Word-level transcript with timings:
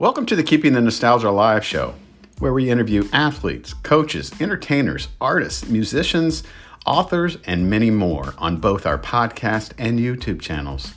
Welcome 0.00 0.24
to 0.24 0.34
the 0.34 0.42
Keeping 0.42 0.72
the 0.72 0.80
Nostalgia 0.80 1.28
Alive 1.28 1.62
show, 1.62 1.92
where 2.38 2.54
we 2.54 2.70
interview 2.70 3.06
athletes, 3.12 3.74
coaches, 3.74 4.32
entertainers, 4.40 5.08
artists, 5.20 5.68
musicians, 5.68 6.42
authors, 6.86 7.36
and 7.44 7.68
many 7.68 7.90
more 7.90 8.32
on 8.38 8.56
both 8.56 8.86
our 8.86 8.96
podcast 8.96 9.72
and 9.76 9.98
YouTube 9.98 10.40
channels. 10.40 10.94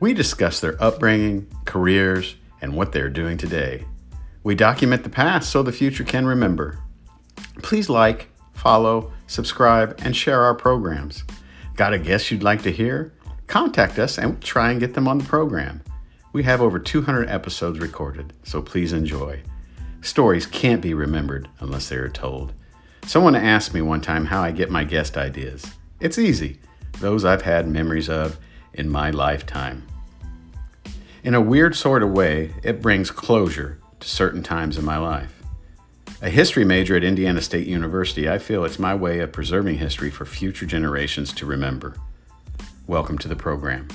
We 0.00 0.12
discuss 0.12 0.60
their 0.60 0.76
upbringing, 0.82 1.46
careers, 1.64 2.36
and 2.60 2.76
what 2.76 2.92
they're 2.92 3.08
doing 3.08 3.38
today. 3.38 3.86
We 4.42 4.54
document 4.54 5.02
the 5.02 5.08
past 5.08 5.48
so 5.48 5.62
the 5.62 5.72
future 5.72 6.04
can 6.04 6.26
remember. 6.26 6.78
Please 7.62 7.88
like, 7.88 8.28
follow, 8.52 9.14
subscribe, 9.28 9.98
and 10.04 10.14
share 10.14 10.42
our 10.42 10.54
programs. 10.54 11.24
Got 11.74 11.94
a 11.94 11.98
guest 11.98 12.30
you'd 12.30 12.42
like 12.42 12.60
to 12.64 12.70
hear? 12.70 13.14
Contact 13.46 13.98
us 13.98 14.18
and 14.18 14.32
we'll 14.32 14.40
try 14.40 14.70
and 14.72 14.78
get 14.78 14.92
them 14.92 15.08
on 15.08 15.16
the 15.16 15.24
program. 15.24 15.82
We 16.32 16.44
have 16.44 16.60
over 16.60 16.78
200 16.78 17.28
episodes 17.28 17.80
recorded, 17.80 18.32
so 18.44 18.62
please 18.62 18.92
enjoy. 18.92 19.42
Stories 20.00 20.46
can't 20.46 20.80
be 20.80 20.94
remembered 20.94 21.48
unless 21.58 21.88
they 21.88 21.96
are 21.96 22.08
told. 22.08 22.52
Someone 23.04 23.34
asked 23.34 23.74
me 23.74 23.82
one 23.82 24.00
time 24.00 24.26
how 24.26 24.40
I 24.40 24.52
get 24.52 24.70
my 24.70 24.84
guest 24.84 25.16
ideas. 25.16 25.66
It's 25.98 26.18
easy, 26.18 26.60
those 27.00 27.24
I've 27.24 27.42
had 27.42 27.66
memories 27.66 28.08
of 28.08 28.38
in 28.72 28.88
my 28.88 29.10
lifetime. 29.10 29.84
In 31.24 31.34
a 31.34 31.40
weird 31.40 31.74
sort 31.74 32.00
of 32.00 32.12
way, 32.12 32.54
it 32.62 32.80
brings 32.80 33.10
closure 33.10 33.80
to 33.98 34.08
certain 34.08 34.44
times 34.44 34.78
in 34.78 34.84
my 34.84 34.98
life. 34.98 35.42
A 36.22 36.30
history 36.30 36.64
major 36.64 36.96
at 36.96 37.02
Indiana 37.02 37.40
State 37.40 37.66
University, 37.66 38.30
I 38.30 38.38
feel 38.38 38.64
it's 38.64 38.78
my 38.78 38.94
way 38.94 39.18
of 39.18 39.32
preserving 39.32 39.78
history 39.78 40.10
for 40.10 40.24
future 40.24 40.66
generations 40.66 41.32
to 41.32 41.44
remember. 41.44 41.96
Welcome 42.86 43.18
to 43.18 43.28
the 43.28 43.34
program. 43.34 43.88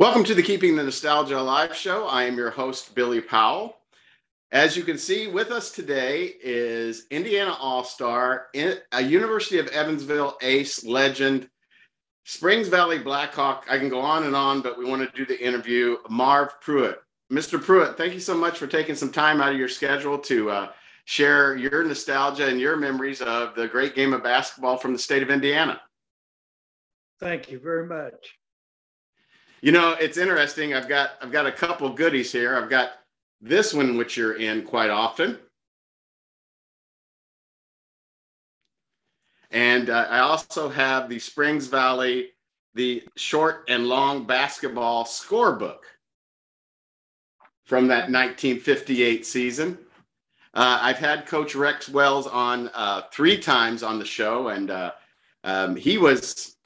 Welcome 0.00 0.24
to 0.24 0.34
the 0.34 0.42
Keeping 0.42 0.76
the 0.76 0.82
Nostalgia 0.82 1.38
Alive 1.38 1.76
show. 1.76 2.06
I 2.06 2.22
am 2.22 2.38
your 2.38 2.48
host, 2.48 2.94
Billy 2.94 3.20
Powell. 3.20 3.76
As 4.50 4.74
you 4.74 4.82
can 4.82 4.96
see, 4.96 5.26
with 5.26 5.50
us 5.50 5.70
today 5.70 6.36
is 6.42 7.04
Indiana 7.10 7.54
All 7.60 7.84
Star, 7.84 8.46
a 8.92 9.02
University 9.02 9.58
of 9.58 9.66
Evansville 9.66 10.38
ace 10.40 10.86
legend, 10.86 11.50
Springs 12.24 12.68
Valley 12.68 12.98
Blackhawk. 12.98 13.66
I 13.68 13.76
can 13.76 13.90
go 13.90 14.00
on 14.00 14.24
and 14.24 14.34
on, 14.34 14.62
but 14.62 14.78
we 14.78 14.86
want 14.86 15.02
to 15.02 15.14
do 15.14 15.26
the 15.26 15.38
interview. 15.38 15.98
Marv 16.08 16.58
Pruitt. 16.62 17.02
Mr. 17.30 17.62
Pruitt, 17.62 17.98
thank 17.98 18.14
you 18.14 18.20
so 18.20 18.34
much 18.34 18.56
for 18.56 18.66
taking 18.66 18.94
some 18.94 19.12
time 19.12 19.42
out 19.42 19.52
of 19.52 19.58
your 19.58 19.68
schedule 19.68 20.16
to 20.20 20.48
uh, 20.48 20.72
share 21.04 21.56
your 21.56 21.84
nostalgia 21.84 22.48
and 22.48 22.58
your 22.58 22.78
memories 22.78 23.20
of 23.20 23.54
the 23.54 23.68
great 23.68 23.94
game 23.94 24.14
of 24.14 24.22
basketball 24.22 24.78
from 24.78 24.94
the 24.94 24.98
state 24.98 25.22
of 25.22 25.28
Indiana. 25.28 25.78
Thank 27.20 27.50
you 27.50 27.60
very 27.60 27.86
much. 27.86 28.39
You 29.62 29.72
know, 29.72 29.94
it's 30.00 30.16
interesting. 30.16 30.74
I've 30.74 30.88
got 30.88 31.12
I've 31.20 31.32
got 31.32 31.46
a 31.46 31.52
couple 31.52 31.90
goodies 31.90 32.32
here. 32.32 32.56
I've 32.56 32.70
got 32.70 32.92
this 33.40 33.74
one 33.74 33.96
which 33.96 34.16
you're 34.16 34.34
in 34.34 34.62
quite 34.62 34.90
often. 34.90 35.38
And 39.50 39.90
uh, 39.90 40.06
I 40.08 40.20
also 40.20 40.68
have 40.68 41.08
the 41.08 41.18
Springs 41.18 41.66
Valley, 41.66 42.30
the 42.74 43.02
short 43.16 43.64
and 43.68 43.86
long 43.86 44.24
basketball 44.24 45.04
scorebook 45.04 45.80
from 47.64 47.88
that 47.88 48.10
1958 48.10 49.26
season. 49.26 49.78
Uh, 50.54 50.78
I've 50.80 50.98
had 50.98 51.26
Coach 51.26 51.54
Rex 51.54 51.88
Wells 51.88 52.26
on 52.26 52.70
uh, 52.74 53.02
three 53.12 53.38
times 53.38 53.82
on 53.82 53.98
the 53.98 54.04
show, 54.04 54.48
and 54.48 54.70
uh, 54.70 54.92
um, 55.44 55.76
he 55.76 55.98
was 55.98 56.56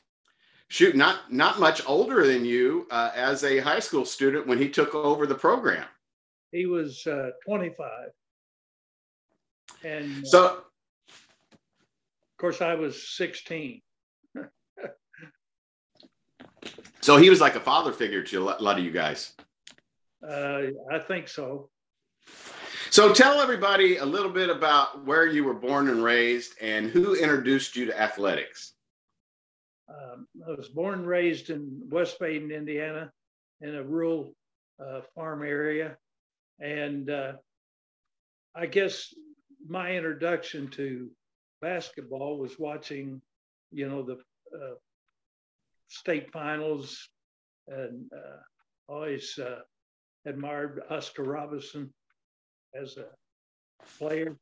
shoot, 0.68 0.96
not 0.96 1.32
not 1.32 1.60
much 1.60 1.82
older 1.86 2.26
than 2.26 2.44
you 2.44 2.86
uh, 2.90 3.10
as 3.14 3.44
a 3.44 3.58
high 3.58 3.80
school 3.80 4.04
student 4.04 4.46
when 4.46 4.58
he 4.58 4.68
took 4.68 4.94
over 4.94 5.26
the 5.26 5.34
program. 5.34 5.86
He 6.52 6.66
was 6.66 7.06
uh, 7.06 7.30
25, 7.46 7.88
and 9.84 10.24
uh, 10.24 10.26
so 10.26 10.46
of 10.46 12.38
course 12.38 12.60
I 12.60 12.74
was 12.74 13.08
16. 13.16 13.80
so 17.00 17.16
he 17.16 17.30
was 17.30 17.40
like 17.40 17.56
a 17.56 17.60
father 17.60 17.92
figure 17.92 18.22
to 18.22 18.50
a 18.50 18.62
lot 18.62 18.78
of 18.78 18.84
you 18.84 18.90
guys. 18.90 19.34
Uh, 20.26 20.62
I 20.90 20.98
think 21.00 21.28
so. 21.28 21.70
So 22.90 23.12
tell 23.12 23.40
everybody 23.40 23.96
a 23.96 24.04
little 24.04 24.30
bit 24.30 24.48
about 24.48 25.04
where 25.04 25.26
you 25.26 25.42
were 25.42 25.54
born 25.54 25.88
and 25.88 26.04
raised 26.04 26.52
and 26.60 26.90
who 26.90 27.16
introduced 27.16 27.74
you 27.74 27.86
to 27.86 28.00
athletics. 28.00 28.73
Um, 29.88 30.26
I 30.46 30.52
was 30.52 30.68
born 30.68 31.00
and 31.00 31.06
raised 31.06 31.50
in 31.50 31.82
West 31.90 32.18
Baden, 32.18 32.50
Indiana, 32.50 33.10
in 33.60 33.74
a 33.74 33.82
rural 33.82 34.34
uh, 34.80 35.00
farm 35.14 35.42
area. 35.42 35.96
And 36.60 37.10
uh, 37.10 37.32
I 38.54 38.66
guess 38.66 39.12
my 39.66 39.96
introduction 39.96 40.68
to 40.68 41.10
basketball 41.60 42.38
was 42.38 42.58
watching, 42.58 43.20
you 43.72 43.88
know, 43.88 44.02
the 44.02 44.14
uh, 44.56 44.74
state 45.88 46.30
finals 46.32 47.08
and 47.68 48.10
uh, 48.14 48.92
always 48.92 49.38
uh, 49.38 49.60
admired 50.26 50.82
Oscar 50.90 51.24
Robertson 51.24 51.92
as 52.74 52.96
a 52.96 53.06
player. 53.98 54.36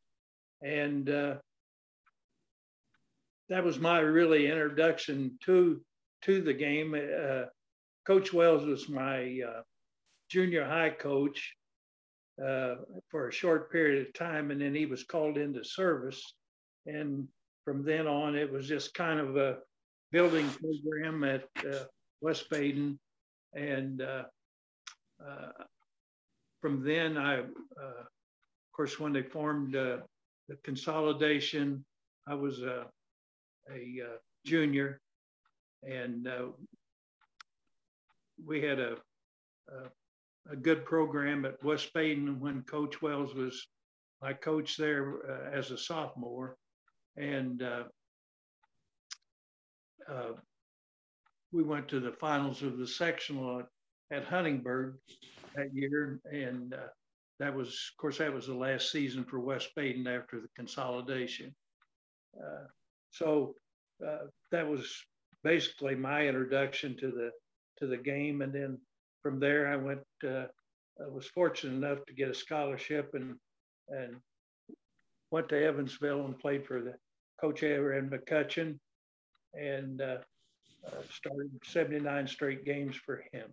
And 0.62 1.08
uh, 1.10 1.34
that 3.52 3.62
was 3.62 3.78
my 3.78 3.98
really 3.98 4.46
introduction 4.46 5.38
to 5.44 5.78
to 6.22 6.40
the 6.40 6.54
game. 6.54 6.94
Uh, 6.94 7.44
coach 8.06 8.32
Wells 8.32 8.64
was 8.64 8.88
my 8.88 9.40
uh, 9.46 9.60
junior 10.30 10.64
high 10.64 10.88
coach 10.88 11.54
uh, 12.42 12.76
for 13.10 13.28
a 13.28 13.32
short 13.32 13.70
period 13.70 14.06
of 14.06 14.14
time, 14.14 14.50
and 14.50 14.62
then 14.62 14.74
he 14.74 14.86
was 14.86 15.04
called 15.04 15.36
into 15.36 15.62
service. 15.62 16.32
And 16.86 17.28
from 17.66 17.84
then 17.84 18.06
on, 18.06 18.36
it 18.36 18.50
was 18.50 18.66
just 18.66 18.94
kind 18.94 19.20
of 19.20 19.36
a 19.36 19.58
building 20.12 20.48
program 20.48 21.22
at 21.22 21.44
uh, 21.70 21.84
West 22.22 22.48
Baden, 22.48 22.98
and 23.52 24.00
uh, 24.00 24.24
uh, 25.22 25.64
from 26.62 26.82
then 26.82 27.18
I, 27.18 27.40
of 27.40 27.46
course, 28.72 28.98
when 28.98 29.12
they 29.12 29.22
formed 29.22 29.74
the 29.74 30.02
consolidation, 30.64 31.84
I 32.26 32.34
was 32.34 32.62
a 32.62 32.86
a 33.70 34.02
uh, 34.04 34.16
junior, 34.44 35.00
and 35.82 36.26
uh, 36.26 36.46
we 38.44 38.60
had 38.62 38.78
a, 38.78 38.96
a, 39.68 40.52
a 40.52 40.56
good 40.56 40.84
program 40.84 41.44
at 41.44 41.62
West 41.62 41.92
Baden 41.94 42.40
when 42.40 42.62
Coach 42.62 43.02
Wells 43.02 43.34
was 43.34 43.66
my 44.20 44.32
coach 44.32 44.76
there 44.76 45.14
uh, 45.28 45.56
as 45.56 45.70
a 45.70 45.78
sophomore, 45.78 46.56
and 47.16 47.62
uh, 47.62 47.84
uh, 50.10 50.32
we 51.52 51.62
went 51.62 51.88
to 51.88 52.00
the 52.00 52.12
finals 52.12 52.62
of 52.62 52.78
the 52.78 52.86
sectional 52.86 53.60
at, 53.60 53.66
at 54.16 54.24
Huntingburg 54.24 54.96
that 55.54 55.74
year, 55.74 56.20
and 56.30 56.74
that 57.42 57.54
was, 57.54 57.68
of 57.68 58.00
course, 58.00 58.18
that 58.18 58.32
was 58.32 58.46
the 58.46 58.54
last 58.54 58.92
season 58.92 59.24
for 59.24 59.40
West 59.40 59.70
Baden 59.74 60.06
after 60.06 60.40
the 60.40 60.48
consolidation. 60.54 61.52
Uh, 62.40 62.66
so 63.12 63.54
uh, 64.06 64.26
that 64.50 64.66
was 64.66 64.90
basically 65.44 65.94
my 65.94 66.26
introduction 66.26 66.96
to 66.98 67.10
the 67.10 67.30
to 67.78 67.86
the 67.86 67.96
game, 67.96 68.42
and 68.42 68.52
then 68.52 68.78
from 69.22 69.38
there 69.38 69.68
I 69.68 69.76
went. 69.76 70.00
Uh, 70.24 70.46
I 71.00 71.08
was 71.08 71.26
fortunate 71.26 71.74
enough 71.74 72.04
to 72.06 72.14
get 72.14 72.28
a 72.28 72.34
scholarship 72.34 73.10
and 73.14 73.36
and 73.88 74.16
went 75.30 75.48
to 75.50 75.64
Evansville 75.64 76.24
and 76.24 76.38
played 76.38 76.66
for 76.66 76.82
the 76.82 76.94
coach 77.40 77.62
Arad 77.62 78.10
McCutchan, 78.10 78.78
and 79.54 80.00
uh, 80.00 80.18
uh, 80.86 81.02
started 81.10 81.50
79 81.64 82.26
straight 82.26 82.64
games 82.64 82.96
for 82.96 83.24
him. 83.32 83.48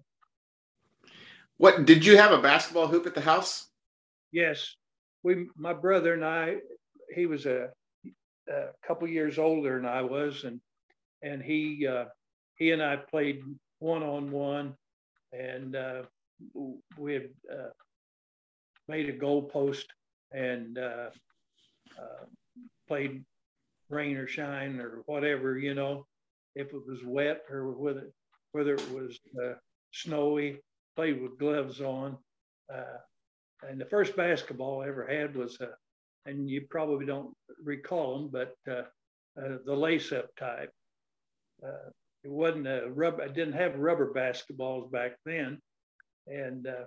What 1.57 1.85
did 1.85 2.05
you 2.05 2.17
have 2.17 2.31
a 2.31 2.41
basketball 2.41 2.87
hoop 2.87 3.05
at 3.05 3.15
the 3.15 3.21
house? 3.21 3.67
Yes, 4.31 4.75
we. 5.23 5.47
My 5.57 5.73
brother 5.73 6.13
and 6.13 6.23
I. 6.23 6.57
He 7.13 7.25
was 7.25 7.45
a 7.45 7.69
a 8.49 8.69
couple 8.85 9.07
years 9.07 9.37
older 9.37 9.77
than 9.77 9.85
I 9.85 10.01
was, 10.01 10.43
and 10.43 10.59
and 11.21 11.41
he 11.41 11.87
uh, 11.87 12.05
he 12.55 12.71
and 12.71 12.81
I 12.81 12.97
played 12.97 13.43
one 13.79 14.03
on 14.03 14.31
one, 14.31 14.75
and 15.31 15.75
uh, 15.75 16.01
we 16.97 17.13
had 17.13 17.29
uh, 17.51 17.69
made 18.87 19.09
a 19.09 19.13
goal 19.13 19.43
post 19.43 19.87
and 20.31 20.77
uh, 20.77 21.09
uh, 21.97 22.25
played 22.87 23.23
rain 23.89 24.17
or 24.17 24.27
shine 24.27 24.79
or 24.79 25.01
whatever, 25.05 25.57
you 25.57 25.73
know, 25.73 26.05
if 26.55 26.67
it 26.67 26.87
was 26.87 27.03
wet 27.03 27.41
or 27.49 27.71
whether 27.71 28.09
whether 28.51 28.75
it 28.75 28.91
was 28.91 29.19
uh, 29.43 29.53
snowy, 29.91 30.59
played 30.95 31.21
with 31.21 31.37
gloves 31.37 31.81
on. 31.81 32.17
and 33.67 33.79
the 33.79 33.85
first 33.85 34.15
basketball 34.15 34.81
I 34.81 34.87
ever 34.87 35.05
had 35.05 35.35
was 35.35 35.59
a 35.61 35.69
and 36.25 36.49
you 36.49 36.65
probably 36.69 37.05
don't 37.05 37.33
recall 37.63 38.17
them, 38.17 38.29
but 38.31 38.55
uh, 38.71 38.83
uh, 39.41 39.57
the 39.65 39.75
lace 39.75 40.11
up 40.11 40.27
type. 40.37 40.71
uh, 41.63 41.89
it 42.23 42.31
wasn't 42.31 42.67
a 42.67 42.89
rubber. 42.89 43.23
I 43.23 43.29
didn't 43.29 43.53
have 43.53 43.79
rubber 43.79 44.11
basketballs 44.13 44.91
back 44.91 45.13
then, 45.25 45.57
and 46.27 46.67
uh, 46.67 46.85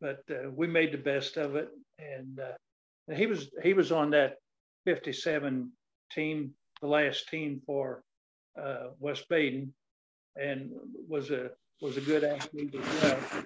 but 0.00 0.22
uh, 0.30 0.50
we 0.54 0.68
made 0.68 0.92
the 0.92 0.98
best 0.98 1.36
of 1.36 1.56
it. 1.56 1.68
And 1.98 2.38
uh, 2.38 3.14
he 3.14 3.26
was 3.26 3.48
he 3.60 3.74
was 3.74 3.90
on 3.90 4.10
that 4.10 4.36
57 4.84 5.72
team, 6.12 6.54
the 6.80 6.86
last 6.86 7.28
team 7.28 7.60
for 7.66 8.02
West 9.00 9.28
Baden, 9.28 9.74
and 10.36 10.70
was 11.08 11.32
a 11.32 11.50
was 11.80 11.96
a 11.96 12.00
good 12.00 12.22
athlete 12.22 12.74
as 12.74 13.02
well. 13.02 13.44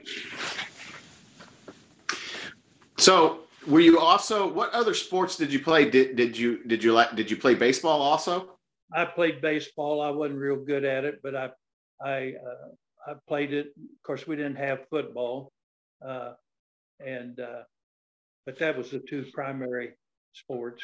So, 2.99 3.44
were 3.67 3.81
you 3.81 3.99
also? 3.99 4.47
What 4.51 4.73
other 4.73 4.95
sports 4.95 5.37
did 5.37 5.53
you 5.53 5.61
play? 5.61 5.89
Did 5.89 6.17
did 6.17 6.37
you 6.37 6.63
did 6.65 6.83
you 6.83 6.93
like? 6.93 7.15
Did 7.15 7.31
you 7.31 7.37
play 7.37 7.55
baseball 7.55 8.01
also? 8.01 8.59
I 8.93 9.05
played 9.05 9.41
baseball. 9.41 10.01
I 10.01 10.11
wasn't 10.11 10.39
real 10.39 10.57
good 10.57 10.85
at 10.85 11.05
it, 11.05 11.21
but 11.23 11.35
I 11.35 11.51
I 12.03 12.35
uh, 12.47 13.11
I 13.11 13.15
played 13.29 13.53
it. 13.53 13.67
Of 13.77 14.03
course, 14.03 14.27
we 14.27 14.37
didn't 14.37 14.57
have 14.57 14.89
football, 14.91 15.53
uh, 16.07 16.33
and 17.05 17.39
uh, 17.41 17.63
but 18.47 18.59
that 18.59 18.77
was 18.77 18.91
the 18.91 19.01
two 19.01 19.25
primary 19.33 19.93
sports. 20.33 20.83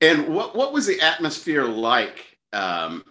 And 0.00 0.28
what 0.34 0.54
what 0.54 0.72
was 0.72 0.86
the 0.86 1.00
atmosphere 1.00 1.64
like 1.64 2.38
um, 2.52 3.04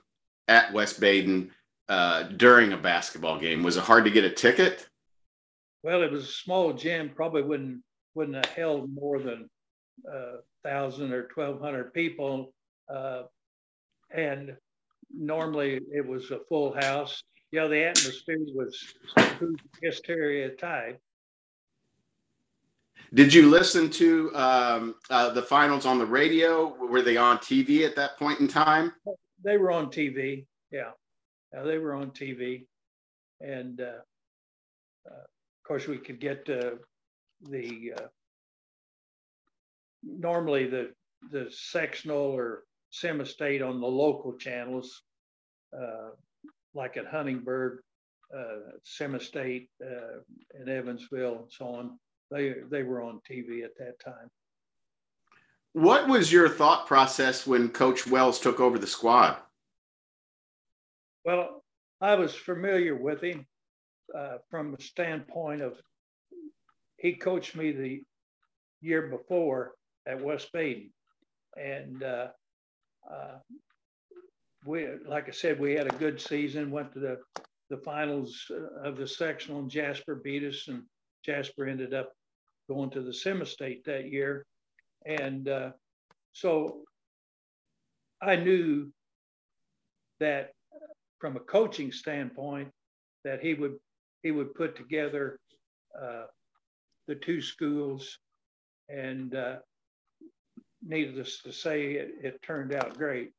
at 0.47 0.71
West 0.73 0.99
Baden 0.99 1.51
uh, 1.89 2.23
during 2.23 2.73
a 2.73 2.77
basketball 2.77 3.39
game? 3.39 3.63
Was 3.63 3.77
it 3.77 3.83
hard 3.83 4.05
to 4.05 4.11
get 4.11 4.23
a 4.23 4.29
ticket? 4.29 4.87
Well, 5.85 6.01
it 6.01 6.11
was 6.11 6.23
a 6.23 6.31
small 6.31 6.73
gym. 6.73 7.11
Probably 7.15 7.43
wouldn't 7.43 7.83
wouldn't 8.15 8.43
have 8.43 8.55
held 8.55 8.91
more 8.91 9.19
than 9.19 9.47
uh, 10.11 10.37
thousand 10.63 11.13
or 11.13 11.27
twelve 11.27 11.61
hundred 11.61 11.93
people, 11.93 12.55
uh, 12.91 13.23
and 14.09 14.57
normally 15.15 15.79
it 15.93 16.03
was 16.03 16.31
a 16.31 16.39
full 16.49 16.73
house. 16.73 17.21
Yeah, 17.51 17.65
you 17.65 17.67
know, 17.67 17.69
the 17.69 17.83
atmosphere 17.83 18.37
was 18.55 18.95
hysteria 19.83 20.49
type. 20.55 20.99
Did 23.13 23.31
you 23.31 23.47
listen 23.47 23.91
to 23.91 24.35
um, 24.35 24.95
uh, 25.11 25.29
the 25.33 25.43
finals 25.43 25.85
on 25.85 25.99
the 25.99 26.05
radio? 26.07 26.75
Were 26.83 27.03
they 27.03 27.15
on 27.15 27.37
TV 27.37 27.85
at 27.85 27.95
that 27.95 28.17
point 28.17 28.39
in 28.39 28.47
time? 28.47 28.91
They 29.43 29.57
were 29.57 29.71
on 29.71 29.91
TV. 29.91 30.47
Yeah, 30.71 30.93
yeah 31.53 31.61
they 31.61 31.77
were 31.77 31.93
on 31.93 32.09
TV, 32.09 32.65
and 33.39 33.81
uh, 33.81 33.99
course 35.67 35.87
we 35.87 35.97
could 35.97 36.19
get 36.19 36.45
the 36.45 36.79
uh, 37.97 38.07
normally 40.03 40.67
the 40.67 40.91
the 41.31 41.47
sectional 41.49 42.17
or 42.17 42.63
semi-state 42.91 43.61
on 43.61 43.81
the 43.81 43.87
local 43.87 44.33
channels, 44.37 45.01
uh, 45.77 46.09
like 46.73 46.97
at 46.97 47.07
Huntingburg, 47.07 47.79
uh, 48.35 48.77
semi-state 48.83 49.69
uh, 49.83 50.19
in 50.61 50.69
Evansville, 50.69 51.39
and 51.39 51.51
so 51.51 51.67
on 51.67 51.99
they 52.31 52.55
they 52.69 52.83
were 52.83 53.01
on 53.01 53.21
TV 53.29 53.63
at 53.63 53.77
that 53.77 53.99
time. 54.03 54.29
What 55.73 56.07
was 56.07 56.31
your 56.31 56.47
thought 56.47 56.87
process 56.87 57.45
when 57.45 57.69
Coach 57.69 58.07
Wells 58.07 58.39
took 58.39 58.59
over 58.59 58.79
the 58.79 58.87
squad? 58.87 59.37
Well, 61.25 61.63
I 61.99 62.15
was 62.15 62.33
familiar 62.33 62.95
with 62.95 63.21
him 63.21 63.45
uh, 64.13 64.37
from 64.49 64.71
the 64.71 64.81
standpoint 64.81 65.61
of 65.61 65.81
he 66.97 67.13
coached 67.13 67.55
me 67.55 67.71
the 67.71 68.03
year 68.81 69.03
before 69.07 69.73
at 70.07 70.21
West 70.21 70.51
Baden, 70.53 70.91
and 71.57 72.03
uh, 72.03 72.27
uh, 73.11 73.37
we, 74.65 74.87
like 75.07 75.27
I 75.27 75.31
said, 75.31 75.59
we 75.59 75.73
had 75.73 75.87
a 75.87 75.97
good 75.97 76.19
season. 76.19 76.71
Went 76.71 76.93
to 76.93 76.99
the 76.99 77.19
the 77.69 77.77
finals 77.77 78.51
of 78.83 78.97
the 78.97 79.07
sectional, 79.07 79.59
and 79.59 79.69
Jasper 79.69 80.15
beat 80.15 80.43
us, 80.43 80.67
and 80.67 80.83
Jasper 81.23 81.65
ended 81.65 81.93
up 81.93 82.13
going 82.69 82.89
to 82.91 83.01
the 83.01 83.13
semi-state 83.13 83.83
that 83.85 84.11
year. 84.11 84.45
And 85.05 85.47
uh, 85.47 85.71
so 86.33 86.81
I 88.21 88.35
knew 88.35 88.91
that 90.19 90.51
from 91.19 91.35
a 91.35 91.41
coaching 91.41 91.91
standpoint, 91.91 92.69
that 93.23 93.41
he 93.41 93.53
would 93.55 93.75
he 94.25 94.31
would 94.31 94.55
put 94.55 94.75
together 94.75 95.39
uh, 96.01 96.23
the 97.07 97.13
two 97.13 97.39
schools, 97.39 98.17
and 98.89 99.35
uh, 99.35 99.57
needless 100.81 101.43
to 101.43 101.53
say, 101.53 101.91
it, 101.91 102.09
it 102.23 102.41
turned 102.41 102.73
out 102.73 102.97
great. 102.97 103.33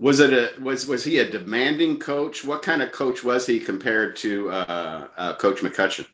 Was 0.00 0.18
it 0.18 0.32
a 0.32 0.60
was 0.60 0.88
was 0.88 1.04
he 1.04 1.18
a 1.18 1.30
demanding 1.30 2.00
coach? 2.00 2.44
What 2.44 2.62
kind 2.62 2.82
of 2.82 2.90
coach 2.90 3.22
was 3.22 3.46
he 3.46 3.60
compared 3.60 4.16
to 4.16 4.50
uh, 4.50 5.06
uh, 5.16 5.34
Coach 5.36 5.60
McCutchan? 5.60 6.06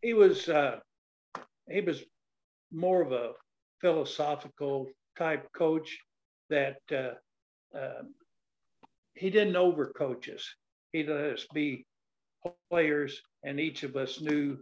He 0.00 0.14
was 0.14 0.48
uh, 0.48 0.78
he 1.68 1.80
was 1.80 2.04
more 2.72 3.02
of 3.02 3.10
a 3.10 3.32
philosophical 3.80 4.86
type 5.18 5.48
coach 5.56 5.98
that 6.50 6.78
uh, 6.92 7.76
uh, 7.76 8.02
he 9.14 9.28
didn't 9.30 9.54
overcoach 9.54 10.32
us. 10.32 10.54
He 10.94 11.02
let 11.02 11.32
us 11.32 11.44
be 11.52 11.84
players, 12.70 13.20
and 13.42 13.58
each 13.58 13.82
of 13.82 13.96
us 13.96 14.20
knew 14.20 14.56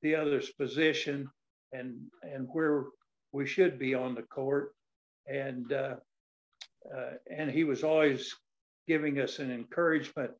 the 0.00 0.14
other's 0.14 0.50
position 0.52 1.28
and 1.72 1.96
and 2.22 2.46
where 2.52 2.84
we 3.32 3.46
should 3.46 3.76
be 3.76 3.92
on 3.92 4.14
the 4.14 4.22
court. 4.22 4.72
And 5.26 5.72
uh, 5.72 5.96
uh, 6.96 7.14
and 7.36 7.50
he 7.50 7.64
was 7.64 7.82
always 7.82 8.32
giving 8.86 9.18
us 9.18 9.40
an 9.40 9.50
encouragement, 9.50 10.30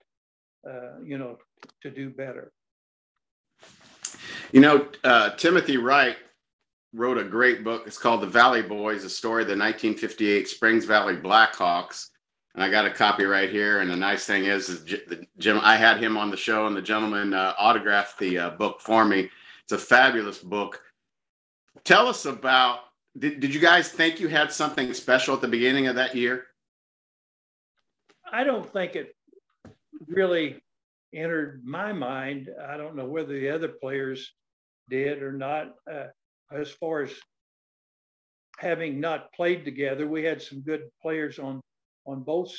uh, 0.65 1.01
you 1.05 1.19
know, 1.19 1.39
to 1.83 1.91
do 1.91 2.09
better. 2.09 2.53
You 4.53 4.61
know, 4.61 4.87
uh, 5.03 5.31
Timothy 5.31 5.77
Wright 5.77 6.19
wrote 6.93 7.19
a 7.19 7.25
great 7.25 7.65
book. 7.65 7.83
It's 7.89 7.99
called 7.99 8.21
The 8.21 8.29
Valley 8.29 8.63
Boys, 8.63 9.03
a 9.03 9.11
story 9.11 9.43
of 9.43 9.49
the 9.49 9.59
1958 9.59 10.47
Springs 10.47 10.85
Valley 10.85 11.17
Blackhawks. 11.17 12.11
And 12.57 12.65
I 12.65 12.71
got 12.71 12.87
a 12.87 12.91
copy 12.91 13.25
right 13.25 13.51
here. 13.51 13.81
And 13.81 13.91
the 13.91 13.97
nice 13.97 14.25
thing 14.25 14.47
is, 14.47 14.71
is 14.71 14.97
Jim, 15.39 15.61
I 15.63 15.77
had 15.77 16.03
him 16.03 16.17
on 16.17 16.31
the 16.31 16.39
show, 16.39 16.67
and 16.67 16.75
the 16.75 16.83
gentleman 16.83 17.35
uh, 17.35 17.53
autographed 17.59 18.19
the 18.19 18.39
uh, 18.39 18.51
book 18.51 18.81
for 18.81 19.05
me. 19.05 19.31
It's 19.63 19.73
a 19.73 19.79
fabulous 19.79 20.39
book. 20.39 20.83
Tell 21.85 22.09
us 22.09 22.25
about 22.25 22.81
did, 23.19 23.41
did 23.41 23.55
you 23.55 23.61
guys 23.61 23.91
think 23.91 24.21
you 24.21 24.29
had 24.29 24.51
something 24.51 24.93
special 24.95 25.35
at 25.35 25.41
the 25.41 25.49
beginning 25.49 25.87
of 25.87 25.97
that 25.97 26.15
year? 26.17 26.47
I 28.31 28.43
don't 28.43 28.71
think 28.73 28.97
it 28.97 29.15
really 30.07 30.63
entered 31.15 31.63
my 31.65 31.93
mind. 31.93 32.51
I 32.69 32.77
don't 32.77 32.97
know 32.97 33.07
whether 33.07 33.39
the 33.39 33.51
other 33.51 33.69
players 33.69 34.33
did 34.89 35.23
or 35.23 35.33
not. 35.33 35.75
Uh, 35.91 36.07
as 36.53 36.71
far 36.71 37.03
as 37.03 37.13
having 38.59 38.99
not 38.99 39.33
played 39.33 39.65
together, 39.65 40.07
we 40.07 40.25
had 40.25 40.41
some 40.41 40.61
good 40.61 40.85
players 41.03 41.39
on 41.39 41.61
on 42.07 42.23
both 42.23 42.53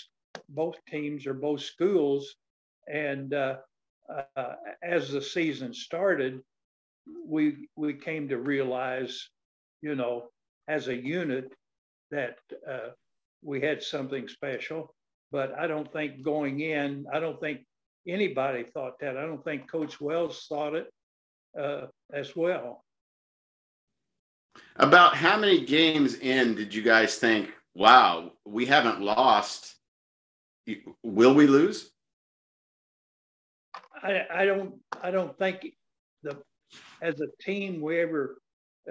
both 0.50 0.75
teams 0.89 1.25
or 1.25 1.34
both 1.34 1.62
schools, 1.62 2.36
and 2.88 3.34
uh, 3.34 3.58
uh, 4.36 4.54
as 4.84 5.12
the 5.12 5.22
season 5.22 5.74
started, 5.74 6.42
we 7.25 7.68
we 7.75 7.94
came 7.94 8.27
to 8.30 8.38
realize, 8.38 9.30
you 9.82 9.96
know, 9.96 10.30
as 10.68 10.88
a 10.88 10.96
unit 10.96 11.51
that 12.12 12.38
uh, 12.70 12.89
we 13.44 13.62
had 13.62 13.82
something 13.84 14.27
special. 14.27 14.94
But 15.32 15.58
I 15.58 15.68
don't 15.68 15.92
think 15.92 16.24
going 16.24 16.62
in, 16.62 17.06
I 17.12 17.20
don't 17.20 17.39
think 17.39 17.62
anybody 18.08 18.63
thought 18.63 19.00
that. 19.01 19.18
I 19.18 19.22
don't 19.22 19.44
think 19.44 19.70
Coach 19.70 20.00
Wells 20.00 20.46
thought 20.48 20.74
it 20.74 20.88
uh, 21.60 21.88
as 22.13 22.36
well. 22.36 22.84
About 24.77 25.16
how 25.16 25.38
many 25.38 25.66
games 25.66 26.16
in 26.16 26.56
did 26.56 26.74
you 26.74 26.82
guys 26.82 27.18
think, 27.18 27.51
wow, 27.78 28.32
we 28.44 28.66
haven't 28.66 29.02
lost? 29.02 29.76
Will 31.04 31.34
we 31.36 31.48
lose? 31.48 31.92
I, 34.04 34.26
I 34.34 34.46
don't 34.46 34.76
I 35.02 35.12
don't 35.12 35.38
think 35.38 35.74
the 36.24 36.38
as 37.02 37.22
a 37.22 37.28
team 37.42 37.80
we 37.80 38.00
ever 38.00 38.42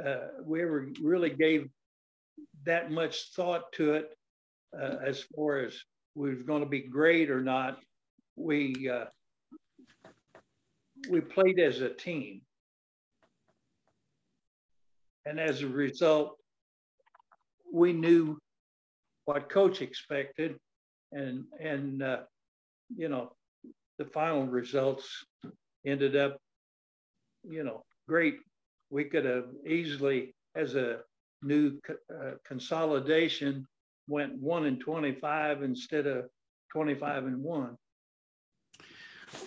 uh, 0.03 0.29
we 0.45 0.63
ever 0.63 0.89
really 1.03 1.31
gave 1.31 1.69
that 2.65 2.91
much 2.91 3.33
thought 3.35 3.73
to 3.73 3.95
it 3.95 4.17
uh, 4.79 4.97
as 5.05 5.25
far 5.35 5.59
as 5.59 5.77
we 6.15 6.35
was 6.35 6.43
going 6.43 6.63
to 6.63 6.69
be 6.69 6.81
great 6.81 7.31
or 7.31 7.41
not. 7.41 7.79
We 8.37 8.89
uh, 8.89 9.07
we 11.11 11.21
played 11.21 11.59
as 11.59 11.81
a 11.81 11.91
team, 11.91 12.41
and 15.27 15.39
as 15.39 15.63
a 15.63 15.69
result, 15.69 16.37
we 17.73 17.93
knew 17.93 18.39
what 19.27 19.51
coach 19.51 19.83
expected, 19.83 20.57
and 21.13 21.45
and 21.61 22.03
uh, 22.03 22.21
you 22.97 23.09
know 23.09 23.33
the 23.99 24.05
final 24.07 24.47
results 24.47 25.25
ended 25.85 26.17
up, 26.17 26.39
you 27.49 27.65
know, 27.65 27.85
great 28.09 28.39
we 28.91 29.05
could 29.05 29.25
have 29.25 29.47
easily, 29.67 30.35
as 30.55 30.75
a 30.75 30.99
new 31.43 31.79
uh, 31.91 32.33
consolidation, 32.47 33.67
went 34.09 34.35
one 34.41 34.67
and 34.67 34.81
25 34.81 35.63
instead 35.63 36.07
of 36.07 36.27
25 36.73 37.27
and 37.27 37.43
one. 37.43 37.77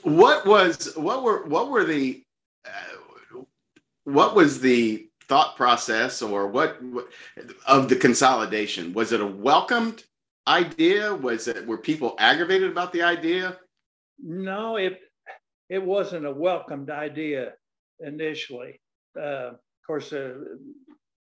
What 0.03 0.45
was 0.45 0.93
what 0.97 1.23
were 1.23 1.45
what 1.47 1.69
were 1.69 1.85
the 1.85 2.21
uh, 2.65 3.41
what 4.03 4.35
was 4.35 4.59
the 4.59 5.08
thought 5.29 5.55
process 5.55 6.21
or 6.21 6.47
what, 6.47 6.83
what 6.83 7.07
of 7.67 7.87
the 7.87 7.95
consolidation? 7.95 8.93
Was 8.93 9.11
it 9.11 9.21
a 9.21 9.25
welcomed 9.25 10.03
idea? 10.47 11.13
Was 11.13 11.47
it 11.47 11.65
were 11.65 11.77
people 11.77 12.15
aggravated 12.19 12.71
about 12.71 12.91
the 12.91 13.03
idea? 13.03 13.57
No, 14.21 14.75
it 14.75 14.99
it 15.69 15.81
wasn't 15.81 16.25
a 16.25 16.31
welcomed 16.31 16.89
idea 16.89 17.53
initially. 17.99 18.81
Uh, 19.15 19.51
of 19.51 19.59
course, 19.85 20.11
uh, 20.11 20.33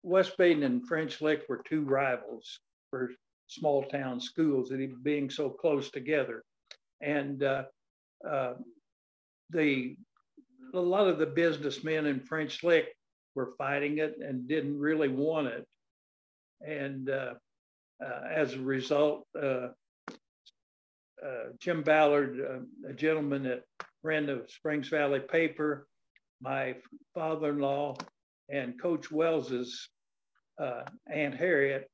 West 0.03 0.37
Baden 0.37 0.63
and 0.63 0.87
French 0.87 1.21
Lick 1.21 1.41
were 1.49 1.63
two 1.67 1.81
rivals 1.81 2.59
for 2.91 3.11
small 3.47 3.83
town 3.83 4.19
schools, 4.21 4.71
and 4.71 5.03
being 5.03 5.29
so 5.29 5.49
close 5.49 5.89
together, 5.89 6.43
and 7.01 7.43
uh, 7.43 7.63
uh, 8.27 8.53
the 9.49 9.95
a 10.73 10.79
lot 10.79 11.07
of 11.07 11.17
the 11.17 11.25
businessmen 11.25 12.05
in 12.05 12.19
French 12.19 12.63
Lick 12.63 12.87
were 13.35 13.53
fighting 13.57 13.99
it 13.99 14.15
and 14.19 14.47
didn't 14.47 14.79
really 14.79 15.09
want 15.09 15.47
it, 15.47 15.67
and 16.61 17.09
uh, 17.09 17.33
uh, 18.03 18.21
as 18.33 18.53
a 18.53 18.59
result, 18.59 19.25
uh, 19.41 19.67
uh, 21.23 21.45
Jim 21.59 21.81
Ballard, 21.81 22.39
uh, 22.39 22.89
a 22.89 22.93
gentleman 22.93 23.43
that 23.43 23.63
ran 24.03 24.25
the 24.25 24.45
Springs 24.49 24.89
Valley 24.89 25.19
paper, 25.19 25.87
my 26.41 26.75
father-in-law, 27.13 27.95
and 28.49 28.79
Coach 28.81 29.11
Wells's 29.11 29.89
Aunt 30.59 31.35
Harriet 31.35 31.89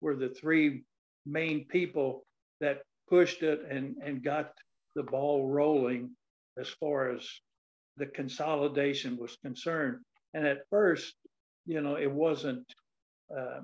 were 0.00 0.16
the 0.16 0.28
three 0.28 0.84
main 1.26 1.64
people 1.66 2.24
that 2.60 2.82
pushed 3.08 3.42
it 3.42 3.60
and, 3.68 3.96
and 4.04 4.22
got 4.22 4.52
the 4.94 5.02
ball 5.02 5.48
rolling 5.48 6.10
as 6.58 6.68
far 6.68 7.10
as 7.10 7.26
the 7.96 8.06
consolidation 8.06 9.16
was 9.16 9.36
concerned. 9.42 9.98
And 10.34 10.46
at 10.46 10.68
first, 10.70 11.14
you 11.66 11.80
know, 11.80 11.96
it 11.96 12.10
wasn't 12.10 12.66
uh, 13.36 13.60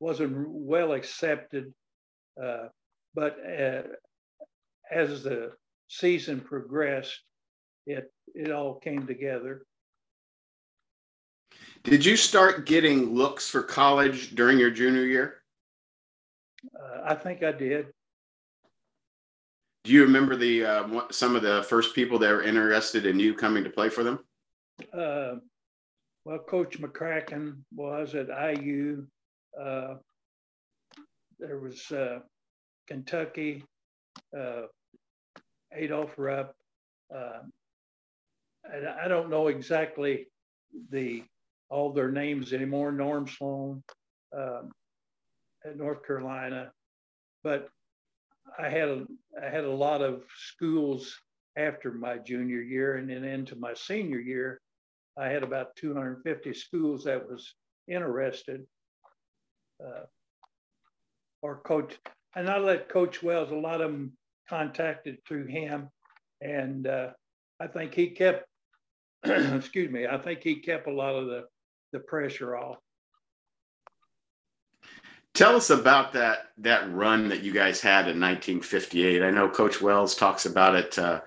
wasn't 0.00 0.48
well 0.48 0.92
accepted 0.92 1.72
uh, 2.42 2.68
but 3.14 3.36
uh, 3.44 3.82
as 4.90 5.22
the 5.22 5.52
season 5.88 6.40
progressed, 6.40 7.20
it 7.86 8.12
it 8.34 8.50
all 8.52 8.74
came 8.74 9.06
together. 9.06 9.62
Did 11.82 12.04
you 12.04 12.16
start 12.16 12.66
getting 12.66 13.14
looks 13.14 13.48
for 13.48 13.62
college 13.62 14.34
during 14.34 14.58
your 14.58 14.70
junior 14.70 15.04
year? 15.04 15.42
Uh, 16.78 17.00
I 17.04 17.14
think 17.14 17.42
I 17.42 17.52
did. 17.52 17.86
Do 19.84 19.92
you 19.92 20.02
remember 20.02 20.36
the 20.36 20.64
uh, 20.64 21.00
some 21.10 21.34
of 21.34 21.42
the 21.42 21.64
first 21.68 21.94
people 21.94 22.18
that 22.18 22.30
were 22.30 22.42
interested 22.42 23.06
in 23.06 23.18
you 23.18 23.34
coming 23.34 23.64
to 23.64 23.70
play 23.70 23.88
for 23.88 24.04
them? 24.04 24.20
Uh, 24.92 25.36
well, 26.24 26.38
Coach 26.38 26.80
McCracken 26.80 27.56
was 27.74 28.14
at 28.14 28.28
IU. 28.28 29.06
Uh, 29.58 29.94
there 31.38 31.58
was 31.58 31.90
uh, 31.90 32.18
Kentucky, 32.86 33.64
uh, 34.38 34.62
Adolph 35.72 36.14
Rupp. 36.18 36.54
Uh, 37.14 37.40
I, 38.70 39.04
I, 39.04 39.08
don't 39.08 39.30
know 39.30 39.48
exactly 39.48 40.26
the 40.90 41.24
all 41.70 41.92
their 41.92 42.10
names 42.10 42.52
anymore. 42.52 42.92
Norm 42.92 43.26
Sloan 43.26 43.82
um, 44.36 44.70
at 45.64 45.76
North 45.76 46.06
Carolina, 46.06 46.70
but 47.42 47.68
I 48.58 48.68
had 48.68 48.88
a, 48.88 49.06
I 49.42 49.48
had 49.48 49.64
a 49.64 49.70
lot 49.70 50.02
of 50.02 50.22
schools 50.36 51.16
after 51.56 51.92
my 51.92 52.18
junior 52.18 52.60
year 52.60 52.96
and 52.96 53.08
then 53.08 53.24
into 53.24 53.56
my 53.56 53.74
senior 53.74 54.20
year. 54.20 54.60
I 55.20 55.28
had 55.28 55.42
about 55.42 55.76
250 55.76 56.54
schools 56.54 57.04
that 57.04 57.28
was 57.28 57.54
interested. 57.86 58.66
Uh, 59.84 60.04
or 61.42 61.60
coach 61.60 61.96
and 62.36 62.48
I 62.48 62.58
let 62.58 62.88
Coach 62.88 63.22
Wells, 63.22 63.50
a 63.50 63.56
lot 63.56 63.80
of 63.80 63.90
them 63.90 64.12
contacted 64.48 65.18
through 65.26 65.46
him. 65.46 65.88
And 66.40 66.86
uh, 66.86 67.10
I 67.58 67.66
think 67.66 67.94
he 67.94 68.10
kept, 68.10 68.46
excuse 69.24 69.90
me, 69.90 70.06
I 70.06 70.18
think 70.18 70.42
he 70.42 70.56
kept 70.56 70.86
a 70.86 70.92
lot 70.92 71.14
of 71.14 71.26
the, 71.26 71.44
the 71.92 72.00
pressure 72.00 72.56
off. 72.56 72.76
Tell 75.34 75.56
us 75.56 75.70
about 75.70 76.12
that 76.14 76.48
that 76.58 76.92
run 76.92 77.28
that 77.28 77.42
you 77.42 77.52
guys 77.52 77.80
had 77.80 78.08
in 78.08 78.20
1958. 78.20 79.22
I 79.22 79.30
know 79.30 79.48
Coach 79.48 79.80
Wells 79.80 80.14
talks 80.14 80.44
about 80.44 80.74
it 80.74 80.98
uh, 80.98 81.20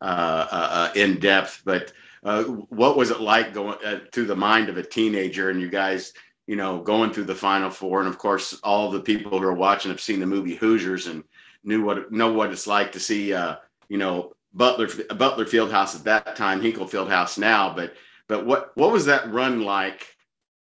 uh, 0.00 0.46
uh, 0.50 0.90
in 0.94 1.18
depth, 1.18 1.62
but 1.64 1.92
uh, 2.24 2.44
what 2.44 2.96
was 2.96 3.10
it 3.10 3.20
like 3.20 3.54
going 3.54 3.78
uh, 3.84 4.00
through 4.12 4.26
the 4.26 4.36
mind 4.36 4.68
of 4.68 4.76
a 4.76 4.82
teenager 4.82 5.50
and 5.50 5.60
you 5.60 5.68
guys 5.68 6.12
you 6.48 6.56
know, 6.56 6.80
going 6.80 7.12
through 7.12 7.24
the 7.24 7.34
Final 7.34 7.68
Four, 7.68 8.00
and 8.00 8.08
of 8.08 8.16
course, 8.16 8.58
all 8.64 8.90
the 8.90 9.00
people 9.00 9.38
who 9.38 9.46
are 9.46 9.52
watching 9.52 9.90
have 9.90 10.00
seen 10.00 10.18
the 10.18 10.26
movie 10.26 10.54
Hoosiers 10.54 11.06
and 11.06 11.22
knew 11.62 11.84
what 11.84 12.10
know 12.10 12.32
what 12.32 12.50
it's 12.50 12.66
like 12.66 12.90
to 12.92 13.00
see, 13.00 13.34
uh, 13.34 13.56
you 13.90 13.98
know, 13.98 14.32
Butler 14.54 14.88
Butler 15.14 15.44
Fieldhouse 15.44 15.94
at 15.94 16.04
that 16.04 16.36
time, 16.36 16.62
Hinkle 16.62 16.86
Fieldhouse 16.86 17.36
now. 17.36 17.74
But 17.74 17.92
but 18.28 18.46
what 18.46 18.72
what 18.76 18.90
was 18.90 19.04
that 19.04 19.30
run 19.30 19.60
like 19.60 20.06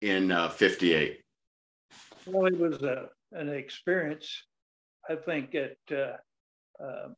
in 0.00 0.30
'58? 0.50 1.20
Uh, 1.92 1.94
well, 2.26 2.46
it 2.46 2.58
was 2.58 2.82
a, 2.82 3.10
an 3.30 3.48
experience. 3.48 4.42
I 5.08 5.14
think 5.14 5.52
that 5.52 5.76
uh, 5.92 6.84
uh, 6.84 7.08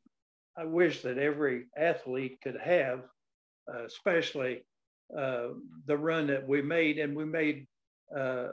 I 0.54 0.64
wish 0.64 1.00
that 1.00 1.16
every 1.16 1.64
athlete 1.78 2.40
could 2.42 2.58
have, 2.58 3.04
uh, 3.68 3.84
especially 3.84 4.62
uh, 5.16 5.48
the 5.86 5.96
run 5.96 6.26
that 6.28 6.46
we 6.46 6.62
made, 6.62 6.98
and 6.98 7.16
we 7.16 7.24
made 7.24 7.66
uh, 8.16 8.48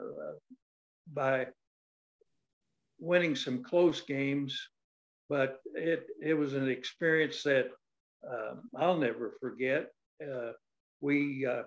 by 1.12 1.46
winning 2.98 3.36
some 3.36 3.62
close 3.62 4.00
games, 4.00 4.68
but 5.28 5.60
it 5.74 6.06
it 6.20 6.34
was 6.34 6.54
an 6.54 6.68
experience 6.68 7.42
that 7.44 7.68
um, 8.28 8.68
I'll 8.76 8.96
never 8.98 9.36
forget. 9.40 9.86
Uh, 10.20 10.52
we 11.00 11.46
uh, 11.46 11.62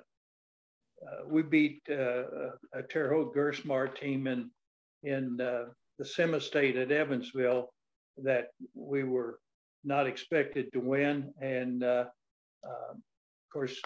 we 1.25 1.41
beat 1.41 1.81
a 1.89 2.83
Terre 2.89 3.13
Haute 3.13 3.33
Gerstmeyer 3.33 3.95
team 3.95 4.27
in 4.27 4.51
in 5.03 5.37
the 5.37 6.05
semi-state 6.05 6.75
at 6.75 6.91
Evansville 6.91 7.69
that 8.17 8.47
we 8.73 9.03
were 9.03 9.39
not 9.83 10.05
expected 10.05 10.71
to 10.73 10.79
win, 10.79 11.33
and 11.41 11.83
um, 11.83 13.01
of 13.51 13.53
course 13.53 13.79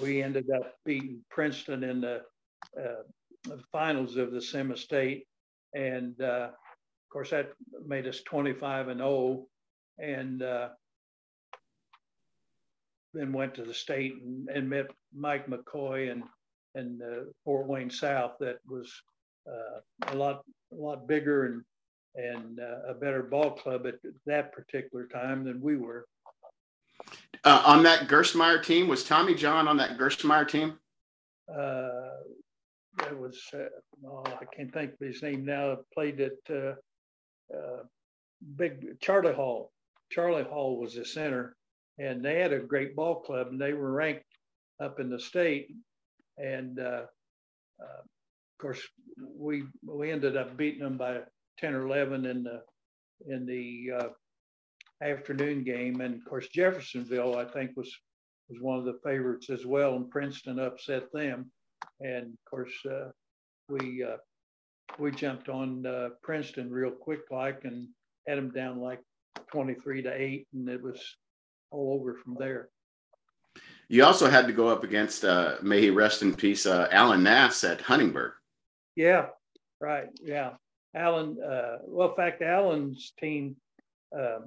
we 0.00 0.22
ended 0.22 0.50
up 0.50 0.74
beating 0.84 1.20
Princeton 1.30 1.84
in 1.84 2.00
the, 2.00 2.22
uh, 2.78 3.02
the 3.44 3.60
finals 3.72 4.16
of 4.16 4.32
the 4.32 4.40
semi-state, 4.40 5.26
and 5.74 6.20
uh, 6.20 6.48
of 6.50 7.12
course 7.12 7.30
that 7.30 7.52
made 7.86 8.06
us 8.06 8.22
25 8.22 8.88
and 8.88 9.00
0, 9.00 9.46
and 9.98 10.42
uh, 10.42 10.68
then 13.14 13.32
went 13.32 13.54
to 13.54 13.64
the 13.64 13.74
state 13.74 14.14
and, 14.22 14.48
and 14.48 14.68
met 14.68 14.86
Mike 15.14 15.46
McCoy 15.48 16.10
and 16.10 16.22
and 16.74 17.02
uh, 17.02 17.24
Fort 17.44 17.66
Wayne 17.66 17.90
South. 17.90 18.32
That 18.38 18.58
was 18.68 18.92
uh, 19.48 20.12
a 20.12 20.14
lot 20.14 20.42
a 20.72 20.76
lot 20.76 21.08
bigger 21.08 21.46
and 21.46 21.62
and 22.14 22.60
uh, 22.60 22.90
a 22.90 22.94
better 22.94 23.22
ball 23.22 23.52
club 23.52 23.86
at 23.86 23.94
that 24.26 24.52
particular 24.52 25.06
time 25.06 25.44
than 25.44 25.60
we 25.60 25.76
were. 25.76 26.04
Uh, 27.48 27.62
on 27.64 27.82
that 27.82 28.08
Gerstmeyer 28.08 28.62
team, 28.62 28.88
was 28.88 29.02
Tommy 29.02 29.34
John 29.34 29.68
on 29.68 29.78
that 29.78 29.96
Gerstmeyer 29.96 30.46
team? 30.46 30.78
Uh, 31.50 32.10
it 33.06 33.18
was, 33.18 33.40
uh, 33.54 33.70
oh, 34.06 34.22
I 34.26 34.44
can't 34.54 34.70
think 34.70 34.92
of 34.92 34.98
his 35.00 35.22
name 35.22 35.46
now. 35.46 35.78
Played 35.94 36.20
at 36.20 36.32
uh, 36.50 36.74
uh, 37.56 37.84
Big 38.56 39.00
Charlie 39.00 39.32
Hall. 39.32 39.72
Charlie 40.10 40.44
Hall 40.44 40.78
was 40.78 40.94
the 40.94 41.06
center, 41.06 41.56
and 41.98 42.22
they 42.22 42.38
had 42.38 42.52
a 42.52 42.58
great 42.58 42.94
ball 42.94 43.22
club, 43.22 43.46
and 43.46 43.58
they 43.58 43.72
were 43.72 43.92
ranked 43.92 44.26
up 44.78 45.00
in 45.00 45.08
the 45.08 45.18
state. 45.18 45.68
And 46.36 46.78
uh, 46.78 47.04
of 47.80 48.58
course, 48.60 48.82
we 49.16 49.64
we 49.86 50.10
ended 50.10 50.36
up 50.36 50.54
beating 50.58 50.82
them 50.82 50.98
by 50.98 51.20
10 51.60 51.72
or 51.72 51.86
11 51.86 52.26
in 52.26 52.42
the 52.42 52.60
in 53.26 53.46
the 53.46 53.90
uh, 53.98 54.08
afternoon 55.02 55.64
game. 55.64 56.00
And 56.00 56.14
of 56.14 56.24
course, 56.24 56.48
Jeffersonville, 56.48 57.36
I 57.36 57.44
think, 57.44 57.72
was 57.76 57.94
was 58.48 58.60
one 58.60 58.78
of 58.78 58.84
the 58.84 58.98
favorites 59.04 59.50
as 59.50 59.66
well, 59.66 59.96
and 59.96 60.10
Princeton 60.10 60.58
upset 60.58 61.12
them. 61.12 61.50
And 62.00 62.26
of 62.26 62.50
course, 62.50 62.72
uh, 62.86 63.10
we 63.68 64.02
uh, 64.02 64.16
we 64.98 65.10
jumped 65.10 65.48
on 65.48 65.84
uh, 65.86 66.10
Princeton 66.22 66.70
real 66.70 66.90
quick, 66.90 67.20
like, 67.30 67.64
and 67.64 67.88
had 68.26 68.38
them 68.38 68.50
down 68.50 68.80
like 68.80 69.00
23 69.52 70.02
to 70.02 70.12
eight, 70.14 70.46
and 70.54 70.68
it 70.68 70.82
was 70.82 71.00
all 71.70 71.98
over 72.00 72.14
from 72.14 72.36
there. 72.38 72.68
You 73.88 74.04
also 74.04 74.28
had 74.28 74.46
to 74.46 74.52
go 74.52 74.68
up 74.68 74.84
against, 74.84 75.24
uh, 75.24 75.56
may 75.62 75.80
he 75.80 75.90
rest 75.90 76.22
in 76.22 76.34
peace, 76.34 76.66
uh, 76.66 76.88
Alan 76.92 77.22
Nass 77.22 77.64
at 77.64 77.80
Huntingburg. 77.80 78.32
Yeah, 78.96 79.26
right. 79.80 80.08
Yeah. 80.22 80.52
Alan, 80.94 81.38
uh, 81.42 81.78
well, 81.86 82.10
in 82.10 82.16
fact, 82.16 82.42
Alan's 82.42 83.12
team 83.18 83.56
uh, 84.16 84.40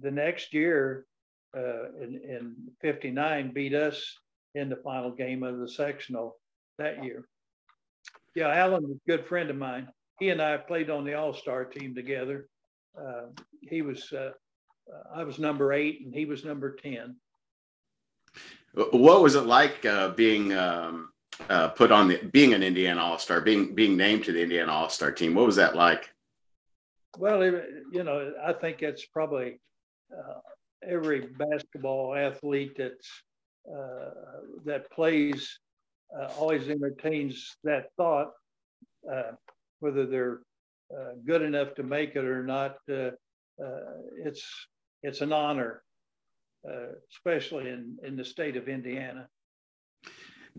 the 0.00 0.10
next 0.10 0.52
year 0.52 1.06
uh, 1.56 1.92
in, 2.00 2.20
in 2.22 2.54
59 2.80 3.52
beat 3.52 3.74
us 3.74 4.18
in 4.54 4.68
the 4.68 4.76
final 4.76 5.10
game 5.10 5.42
of 5.42 5.58
the 5.58 5.68
sectional 5.68 6.36
that 6.78 7.04
year. 7.04 7.28
Yeah, 8.34 8.48
Alan 8.48 8.82
was 8.82 8.96
a 8.96 9.10
good 9.10 9.26
friend 9.26 9.50
of 9.50 9.56
mine. 9.56 9.88
He 10.18 10.30
and 10.30 10.42
I 10.42 10.56
played 10.56 10.90
on 10.90 11.04
the 11.04 11.14
All 11.14 11.34
Star 11.34 11.64
team 11.64 11.94
together. 11.94 12.48
Uh, 12.98 13.26
he 13.60 13.82
was, 13.82 14.12
uh, 14.12 14.32
I 15.14 15.24
was 15.24 15.38
number 15.38 15.72
eight 15.72 16.04
and 16.04 16.14
he 16.14 16.24
was 16.24 16.44
number 16.44 16.74
10. 16.76 17.16
What 18.74 19.22
was 19.22 19.34
it 19.34 19.46
like 19.46 19.84
uh, 19.86 20.10
being 20.10 20.52
um, 20.52 21.10
uh, 21.48 21.68
put 21.68 21.90
on 21.90 22.08
the 22.08 22.18
being 22.32 22.52
an 22.52 22.62
Indiana 22.62 23.00
All 23.00 23.18
Star, 23.18 23.40
being 23.40 23.74
being 23.74 23.96
named 23.96 24.24
to 24.24 24.32
the 24.32 24.42
Indiana 24.42 24.72
All 24.72 24.90
Star 24.90 25.10
team? 25.10 25.34
What 25.34 25.46
was 25.46 25.56
that 25.56 25.74
like? 25.74 26.10
Well, 27.18 27.42
you 27.42 28.04
know, 28.04 28.34
I 28.44 28.52
think 28.52 28.82
it's 28.82 29.06
probably 29.06 29.52
uh, 29.52 29.54
every 30.86 31.28
basketball 31.38 32.14
athlete 32.14 32.74
that's 32.76 33.08
uh, 33.72 34.10
that 34.64 34.90
plays 34.92 35.58
uh, 36.16 36.28
always 36.38 36.68
entertains 36.68 37.56
that 37.64 37.90
thought, 37.96 38.30
uh, 39.12 39.32
whether 39.80 40.06
they're 40.06 40.40
uh, 40.96 41.12
good 41.26 41.42
enough 41.42 41.74
to 41.74 41.82
make 41.82 42.14
it 42.14 42.24
or 42.24 42.44
not. 42.44 42.76
Uh, 42.88 43.10
it's 44.24 44.44
it's 45.02 45.20
an 45.20 45.32
honor, 45.32 45.82
especially 47.10 47.70
in 47.70 47.96
in 48.04 48.16
the 48.16 48.24
state 48.24 48.56
of 48.56 48.68
Indiana. 48.68 49.28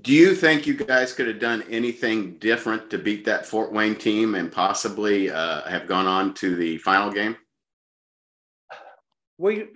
Do 0.02 0.14
you 0.14 0.36
think 0.36 0.68
you 0.68 0.76
guys 0.76 1.14
could 1.14 1.28
have 1.28 1.40
done 1.40 1.64
anything 1.70 2.38
different 2.38 2.90
to 2.92 3.00
beat 3.00 3.26
that 3.26 3.46
Fort 3.46 3.72
Wayne 3.72 3.96
team 3.96 4.36
and 4.36 4.52
possibly 4.52 5.32
uh, 5.32 5.62
have 5.62 5.88
gone 5.88 6.06
on 6.06 6.34
to 6.36 6.56
the 6.56 6.78
final 6.80 7.12
game? 7.12 7.36
We 9.38 9.68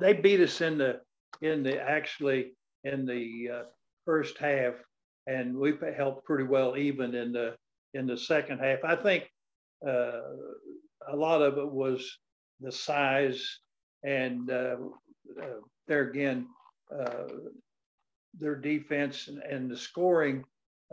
they 0.00 0.12
beat 0.12 0.40
us 0.40 0.60
in 0.60 0.78
the 0.78 1.00
in 1.42 1.62
the 1.62 1.80
actually 1.80 2.52
in 2.84 3.06
the 3.06 3.48
uh, 3.52 3.62
first 4.04 4.38
half, 4.38 4.74
and 5.26 5.56
we 5.56 5.74
helped 5.96 6.24
pretty 6.24 6.44
well 6.44 6.76
even 6.76 7.14
in 7.14 7.32
the 7.32 7.56
in 7.94 8.06
the 8.06 8.16
second 8.16 8.58
half. 8.58 8.78
I 8.84 8.96
think 8.96 9.28
uh, 9.86 10.20
a 11.08 11.16
lot 11.16 11.42
of 11.42 11.58
it 11.58 11.70
was 11.70 12.18
the 12.60 12.72
size, 12.72 13.58
and 14.04 14.50
uh, 14.50 14.76
uh 15.40 15.60
there 15.88 16.08
again, 16.08 16.46
uh, 16.96 17.24
their 18.38 18.54
defense 18.54 19.28
and, 19.28 19.38
and 19.38 19.70
the 19.70 19.76
scoring. 19.76 20.44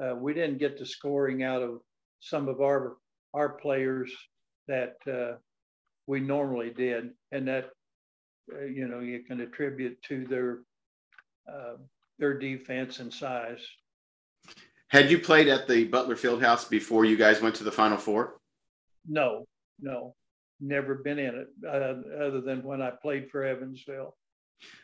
Uh, 0.02 0.16
we 0.16 0.34
didn't 0.34 0.60
get 0.60 0.78
the 0.78 0.86
scoring 0.86 1.44
out 1.44 1.62
of 1.62 1.80
some 2.20 2.48
of 2.48 2.62
our 2.62 2.98
our 3.34 3.50
players 3.50 4.12
that 4.68 4.96
we 6.08 6.20
normally 6.20 6.70
did, 6.70 7.10
and 7.32 7.48
that 7.48 7.70
uh, 8.54 8.66
you 8.66 8.88
know 8.88 9.00
you 9.00 9.20
can 9.24 9.42
attribute 9.42 10.02
to 10.04 10.26
their 10.26 10.60
uh, 11.52 11.76
their 12.20 12.38
defense 12.38 13.00
and 13.00 13.14
size. 13.14 13.60
Had 14.90 15.12
you 15.12 15.20
played 15.20 15.48
at 15.48 15.68
the 15.68 15.86
Butler 15.86 16.16
Fieldhouse 16.16 16.70
before 16.70 17.06
you 17.06 17.18
guys 17.18 17.42
went 17.42 17.56
to 17.56 17.64
the 17.64 17.72
Final 17.72 17.98
Four? 17.98 18.40
No, 19.08 19.46
no, 19.80 20.16
never 20.60 20.96
been 20.96 21.20
in 21.20 21.36
it 21.36 21.48
uh, 21.66 22.24
other 22.24 22.42
than 22.42 22.64
when 22.64 22.82
I 22.82 22.92
played 22.92 23.30
for 23.30 23.44
Evansville 23.44 24.16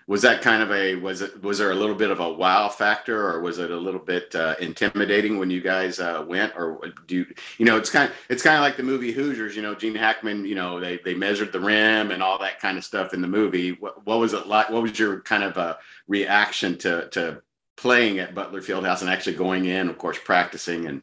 was 0.08 0.22
that 0.22 0.42
kind 0.42 0.62
of 0.62 0.72
a 0.72 0.96
was 0.96 1.22
it 1.22 1.42
was 1.42 1.58
there 1.58 1.72
a 1.72 1.76
little 1.76 1.96
bit 1.96 2.12
of 2.12 2.20
a 2.20 2.34
wow 2.34 2.68
factor 2.68 3.30
or 3.30 3.42
was 3.42 3.60
it 3.60 3.72
a 3.72 3.78
little 3.78 4.00
bit 4.00 4.34
uh, 4.36 4.56
intimidating 4.60 5.38
when 5.38 5.50
you 5.50 5.62
guys 5.62 6.00
uh, 6.00 6.24
went 6.28 6.54
or 6.56 6.80
do 7.08 7.18
you 7.18 7.26
you 7.58 7.66
know 7.66 7.78
it's 7.78 7.90
kind 7.90 8.10
of 8.10 8.16
it's 8.30 8.44
kind 8.44 8.58
of 8.58 8.62
like 8.62 8.78
the 8.78 8.84
movie 8.84 9.12
Hoosiers 9.12 9.56
you 9.56 9.62
know 9.62 9.76
Gene 9.76 9.96
Hackman 9.96 10.46
you 10.46 10.56
know 10.56 10.80
they 10.80 11.00
they 11.06 11.14
measured 11.14 11.52
the 11.52 11.60
rim 11.60 12.12
and 12.12 12.22
all 12.22 12.38
that 12.40 12.60
kind 12.60 12.78
of 12.78 12.84
stuff 12.84 13.14
in 13.14 13.22
the 13.22 13.28
movie. 13.28 13.72
What, 13.72 14.06
what 14.06 14.20
was 14.20 14.34
it 14.34 14.48
like 14.48 14.70
what 14.70 14.84
was 14.84 14.98
your 14.98 15.22
kind 15.22 15.44
of 15.44 15.58
uh, 15.58 15.76
reaction 16.08 16.78
to 16.80 17.08
to 17.10 17.42
playing 17.78 18.20
at 18.20 18.36
Butler 18.36 18.62
Fieldhouse 18.62 19.02
and 19.02 19.10
actually 19.10 19.36
going 19.36 19.66
in 19.66 19.90
of 19.90 19.98
course 19.98 20.18
practicing 20.24 20.88
and? 20.88 21.02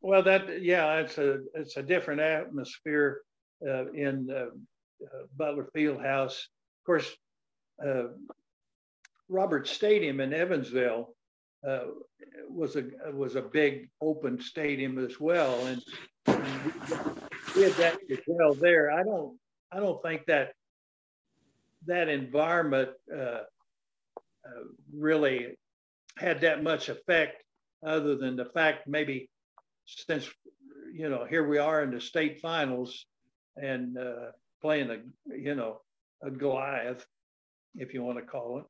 Well 0.00 0.22
that 0.22 0.62
yeah 0.62 0.96
it's 0.96 1.18
a 1.18 1.40
it's 1.54 1.76
a 1.76 1.82
different 1.82 2.20
atmosphere 2.20 3.22
uh, 3.66 3.90
in 3.92 4.30
uh, 4.30 4.46
uh, 5.04 5.24
Butler 5.36 5.68
Fieldhouse. 5.74 6.46
Of 6.80 6.86
course 6.86 7.16
uh, 7.84 8.08
Roberts 9.28 9.70
Stadium 9.70 10.20
in 10.20 10.32
Evansville 10.32 11.14
uh, 11.66 11.80
was 12.48 12.76
a 12.76 12.84
was 13.12 13.36
a 13.36 13.42
big 13.42 13.90
open 14.00 14.40
stadium 14.40 14.98
as 14.98 15.20
well, 15.20 15.66
and, 15.66 15.82
we 17.56 17.62
had 17.64 17.72
that 17.72 17.98
as 18.10 18.18
well 18.26 18.54
there. 18.54 18.90
I 18.92 19.02
don't 19.02 19.36
I 19.72 19.80
don't 19.80 20.00
think 20.02 20.26
that 20.26 20.52
that 21.86 22.08
environment 22.08 22.90
uh, 23.12 23.42
uh, 24.44 24.64
really 24.94 25.56
had 26.16 26.40
that 26.42 26.62
much 26.62 26.88
effect, 26.88 27.42
other 27.84 28.16
than 28.16 28.36
the 28.36 28.44
fact 28.44 28.86
maybe 28.86 29.28
since 29.86 30.28
you 30.92 31.08
know 31.08 31.24
here 31.24 31.46
we 31.46 31.58
are 31.58 31.82
in 31.82 31.90
the 31.90 32.00
state 32.00 32.40
finals 32.40 33.06
and 33.56 33.98
uh, 33.98 34.30
playing 34.60 34.90
a 34.90 34.98
you 35.36 35.54
know 35.54 35.80
a 36.22 36.30
Goliath 36.30 37.04
if 37.76 37.94
you 37.94 38.02
want 38.02 38.18
to 38.18 38.24
call 38.24 38.58
it. 38.58 38.64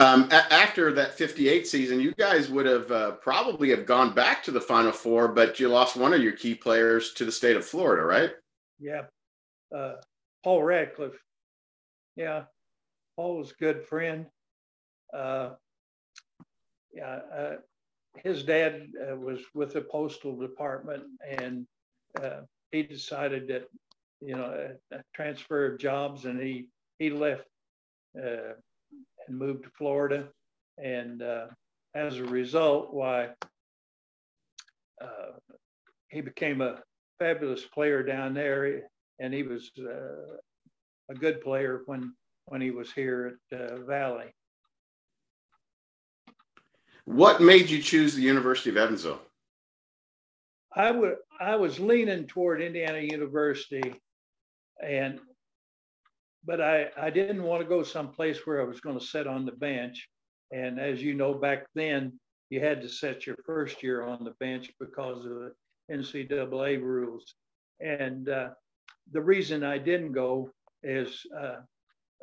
Um, 0.00 0.28
a- 0.30 0.52
after 0.52 0.92
that 0.92 1.14
58 1.14 1.66
season, 1.66 2.00
you 2.00 2.14
guys 2.14 2.48
would 2.48 2.66
have 2.66 2.90
uh, 2.90 3.10
probably 3.12 3.70
have 3.70 3.84
gone 3.84 4.14
back 4.14 4.42
to 4.44 4.52
the 4.52 4.60
Final 4.60 4.92
Four, 4.92 5.28
but 5.28 5.58
you 5.58 5.68
lost 5.68 5.96
one 5.96 6.14
of 6.14 6.22
your 6.22 6.32
key 6.32 6.54
players 6.54 7.12
to 7.14 7.24
the 7.24 7.32
state 7.32 7.56
of 7.56 7.64
Florida, 7.64 8.04
right? 8.04 8.30
Yeah, 8.78 9.02
uh, 9.76 9.94
Paul 10.44 10.62
Radcliffe. 10.62 11.20
Yeah, 12.14 12.44
Paul 13.16 13.38
was 13.38 13.50
a 13.50 13.54
good 13.54 13.84
friend. 13.84 14.26
Uh, 15.12 15.50
yeah, 16.94 17.18
uh, 17.36 17.56
his 18.22 18.44
dad 18.44 18.88
uh, 19.10 19.16
was 19.16 19.40
with 19.54 19.72
the 19.72 19.80
postal 19.80 20.36
department, 20.36 21.04
and 21.26 21.66
uh, 22.22 22.42
he 22.70 22.84
decided 22.84 23.48
that 23.48 23.64
you 24.20 24.36
know 24.36 24.76
a, 24.92 24.96
a 24.96 25.02
transfer 25.12 25.72
of 25.72 25.80
jobs, 25.80 26.24
and 26.24 26.40
he 26.40 26.68
he 26.98 27.10
left 27.10 27.44
uh, 28.16 28.54
and 29.26 29.38
moved 29.38 29.64
to 29.64 29.70
Florida. 29.76 30.28
And 30.82 31.22
uh, 31.22 31.46
as 31.94 32.18
a 32.18 32.24
result, 32.24 32.92
why 32.92 33.30
uh, 35.00 35.32
he 36.08 36.20
became 36.20 36.60
a 36.60 36.80
fabulous 37.18 37.64
player 37.64 38.02
down 38.02 38.34
there, 38.34 38.82
and 39.18 39.34
he 39.34 39.42
was 39.42 39.70
uh, 39.78 40.36
a 41.10 41.14
good 41.14 41.40
player 41.40 41.82
when 41.86 42.14
when 42.46 42.60
he 42.60 42.70
was 42.70 42.90
here 42.92 43.38
at 43.52 43.60
uh, 43.60 43.76
Valley. 43.84 44.32
What 47.04 47.42
made 47.42 47.68
you 47.68 47.82
choose 47.82 48.14
the 48.14 48.22
University 48.22 48.70
of 48.70 48.76
Evansville? 48.76 49.20
I 50.74 50.90
would 50.90 51.16
I 51.40 51.56
was 51.56 51.80
leaning 51.80 52.26
toward 52.26 52.62
Indiana 52.62 53.00
University, 53.00 53.94
and 54.82 55.18
but 56.48 56.62
I, 56.62 56.86
I 56.96 57.10
didn't 57.10 57.42
want 57.42 57.62
to 57.62 57.68
go 57.68 57.82
someplace 57.82 58.46
where 58.46 58.62
I 58.62 58.64
was 58.64 58.80
going 58.80 58.98
to 58.98 59.04
sit 59.04 59.26
on 59.26 59.44
the 59.44 59.52
bench. 59.52 60.08
And 60.50 60.80
as 60.80 61.02
you 61.02 61.12
know, 61.12 61.34
back 61.34 61.66
then, 61.74 62.18
you 62.48 62.58
had 62.58 62.80
to 62.80 62.88
set 62.88 63.26
your 63.26 63.36
first 63.44 63.82
year 63.82 64.02
on 64.02 64.24
the 64.24 64.32
bench 64.40 64.72
because 64.80 65.26
of 65.26 65.32
the 65.32 65.52
NCAA 65.92 66.80
rules. 66.80 67.34
And 67.80 68.30
uh, 68.30 68.48
the 69.12 69.20
reason 69.20 69.62
I 69.62 69.76
didn't 69.76 70.12
go 70.12 70.50
is, 70.82 71.20
uh, 71.38 71.60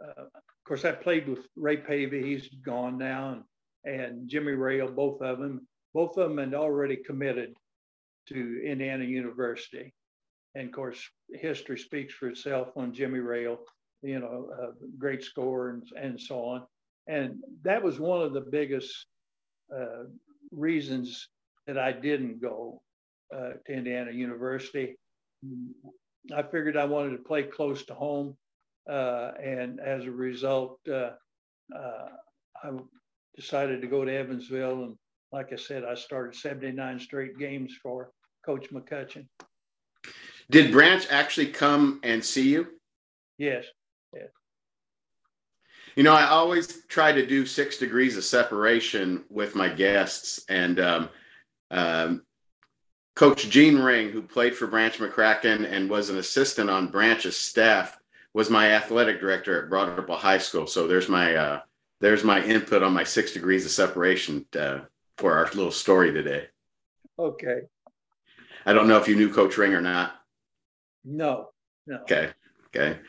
uh, 0.03 0.23
of 0.23 0.63
course, 0.67 0.85
I 0.85 0.91
played 0.93 1.29
with 1.29 1.47
Ray 1.55 1.77
Pavey, 1.77 2.23
he's 2.23 2.49
gone 2.65 2.97
now, 2.97 3.43
and, 3.85 4.01
and 4.01 4.27
Jimmy 4.27 4.53
Rayl, 4.53 4.93
both 4.93 5.21
of 5.21 5.37
them. 5.37 5.67
Both 5.93 6.17
of 6.17 6.29
them 6.29 6.39
had 6.39 6.55
already 6.55 6.97
committed 6.97 7.55
to 8.29 8.61
Indiana 8.65 9.05
University. 9.05 9.93
And 10.55 10.65
of 10.69 10.71
course, 10.71 10.99
history 11.31 11.77
speaks 11.77 12.15
for 12.15 12.29
itself 12.29 12.69
on 12.75 12.91
Jimmy 12.91 13.19
Rayl 13.19 13.59
you 14.01 14.19
know, 14.19 14.49
a 14.59 14.97
great 14.97 15.23
score 15.23 15.69
and, 15.69 15.83
and 15.99 16.19
so 16.19 16.39
on. 16.45 16.63
And 17.07 17.43
that 17.63 17.83
was 17.83 17.99
one 17.99 18.21
of 18.21 18.33
the 18.33 18.41
biggest 18.41 19.05
uh, 19.75 20.05
reasons 20.51 21.27
that 21.67 21.77
I 21.77 21.91
didn't 21.91 22.41
go 22.41 22.81
uh, 23.33 23.51
to 23.65 23.73
Indiana 23.73 24.11
University. 24.11 24.95
I 26.35 26.43
figured 26.43 26.77
I 26.77 26.85
wanted 26.85 27.11
to 27.11 27.23
play 27.23 27.43
close 27.43 27.85
to 27.85 27.93
home. 27.93 28.35
Uh, 28.89 29.31
and 29.43 29.79
as 29.79 30.05
a 30.05 30.11
result, 30.11 30.79
uh, 30.87 31.11
uh, 31.75 32.09
I 32.63 32.71
decided 33.35 33.81
to 33.81 33.87
go 33.87 34.05
to 34.05 34.11
Evansville. 34.11 34.83
And 34.83 34.95
like 35.31 35.51
I 35.51 35.55
said, 35.55 35.83
I 35.83 35.95
started 35.95 36.35
79 36.35 36.99
straight 36.99 37.37
games 37.37 37.75
for 37.81 38.11
Coach 38.45 38.71
McCutchan. 38.71 39.27
Did 40.51 40.71
Branch 40.71 41.05
actually 41.09 41.47
come 41.47 41.99
and 42.03 42.23
see 42.23 42.49
you? 42.49 42.67
Yes. 43.37 43.65
You 45.95 46.03
know, 46.03 46.13
I 46.13 46.25
always 46.27 46.83
try 46.87 47.13
to 47.13 47.25
do 47.25 47.45
six 47.45 47.77
degrees 47.77 48.17
of 48.17 48.25
separation 48.25 49.23
with 49.29 49.55
my 49.55 49.69
guests, 49.69 50.43
and 50.49 50.79
um, 50.79 51.09
um, 51.71 52.23
Coach 53.15 53.49
Gene 53.49 53.79
Ring, 53.79 54.09
who 54.09 54.21
played 54.21 54.55
for 54.55 54.67
Branch 54.67 54.97
McCracken 54.97 55.71
and 55.71 55.89
was 55.89 56.09
an 56.09 56.17
assistant 56.17 56.69
on 56.69 56.87
Branch's 56.87 57.37
staff, 57.37 57.97
was 58.33 58.49
my 58.49 58.73
athletic 58.73 59.21
director 59.21 59.63
at 59.63 59.69
Broad 59.69 59.97
Ripple 59.97 60.17
High 60.17 60.37
School. 60.37 60.67
So 60.67 60.85
there's 60.85 61.07
my 61.07 61.35
uh, 61.35 61.61
there's 62.01 62.25
my 62.25 62.43
input 62.43 62.83
on 62.83 62.93
my 62.93 63.05
six 63.05 63.31
degrees 63.31 63.63
of 63.65 63.71
separation 63.71 64.45
uh, 64.59 64.79
for 65.17 65.37
our 65.37 65.45
little 65.45 65.71
story 65.71 66.11
today. 66.11 66.47
Okay. 67.17 67.61
I 68.65 68.73
don't 68.73 68.89
know 68.89 68.97
if 68.97 69.07
you 69.07 69.15
knew 69.15 69.33
Coach 69.33 69.57
Ring 69.57 69.73
or 69.73 69.81
not. 69.81 70.15
No. 71.05 71.51
No. 71.87 71.99
Okay. 71.99 72.31
Okay. 72.75 72.99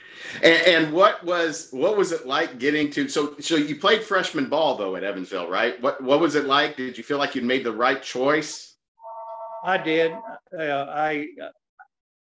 And, 0.43 0.67
and, 0.67 0.93
what 0.93 1.25
was 1.25 1.69
what 1.73 1.97
was 1.97 2.13
it 2.13 2.27
like 2.27 2.59
getting 2.59 2.91
to 2.91 3.09
so 3.09 3.35
so 3.41 3.57
you 3.57 3.77
played 3.77 4.03
freshman 4.03 4.49
ball 4.49 4.77
though 4.77 4.95
at 4.95 5.03
Evansville, 5.03 5.49
right? 5.49 5.81
What 5.83 6.01
what 6.03 6.21
was 6.21 6.37
it 6.37 6.45
like? 6.45 6.77
Did 6.77 6.97
you 6.97 7.03
feel 7.03 7.19
like 7.19 7.35
you 7.35 7.43
made 7.43 7.65
the 7.65 7.73
right 7.73 8.01
choice? 8.03 8.77
I 9.65 9.79
did. 9.79 10.13
Uh, 10.57 10.87
I 10.89 11.27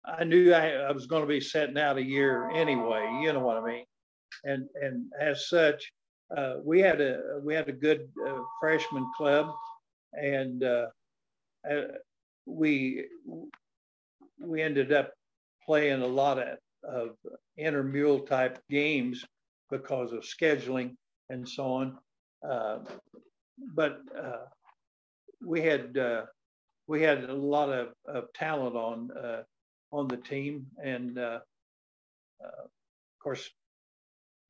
I 0.07 0.25
knew 0.25 0.55
I, 0.55 0.71
I 0.71 0.93
was 0.93 1.07
going 1.07 1.23
to 1.23 1.29
be 1.29 1.41
setting 1.41 1.77
out 1.77 1.99
a 1.99 2.03
year 2.03 2.51
anyway. 2.51 3.07
You 3.23 3.33
know 3.33 3.41
what 3.41 3.59
I 3.59 3.65
mean? 3.65 3.85
And 4.45 4.69
and 4.81 5.07
as 5.21 5.49
such, 5.49 5.93
uh, 6.35 6.55
we 6.63 6.81
had 6.81 7.01
a 7.01 7.41
we 7.43 7.55
had 7.55 7.69
a 7.69 7.73
good 7.73 8.09
uh, 8.27 8.39
freshman 8.61 9.07
club, 9.17 9.49
and 10.15 10.65
uh, 10.65 10.87
uh 11.71 11.83
we 12.47 13.05
we 14.41 14.63
ended 14.63 14.93
up 14.93 15.13
playing 15.65 16.03
a 16.03 16.07
lot 16.07 16.39
of, 16.39 16.59
of 16.87 17.11
intramural 17.57 18.21
type 18.21 18.59
games 18.69 19.25
because 19.71 20.13
of 20.13 20.21
scheduling 20.21 20.97
and 21.31 21.49
so 21.49 21.65
on. 21.65 21.99
Uh, 22.49 22.79
but 23.75 24.01
uh, 24.19 24.45
we 25.45 25.61
had 25.63 25.97
we 26.87 27.03
had 27.03 27.25
a 27.25 27.35
lot 27.35 27.71
of, 27.71 27.89
of 28.07 28.33
talent 28.35 28.77
on 28.77 29.11
on 29.91 30.09
the 30.09 30.17
team, 30.17 30.67
and 30.83 31.19
of 31.19 31.41
course, 33.23 33.49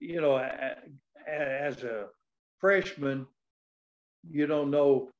you 0.00 0.20
know, 0.20 0.36
as 1.26 1.82
a 1.82 2.06
freshman, 2.58 3.26
you 4.30 4.46
don't 4.46 4.70
know 4.70 5.10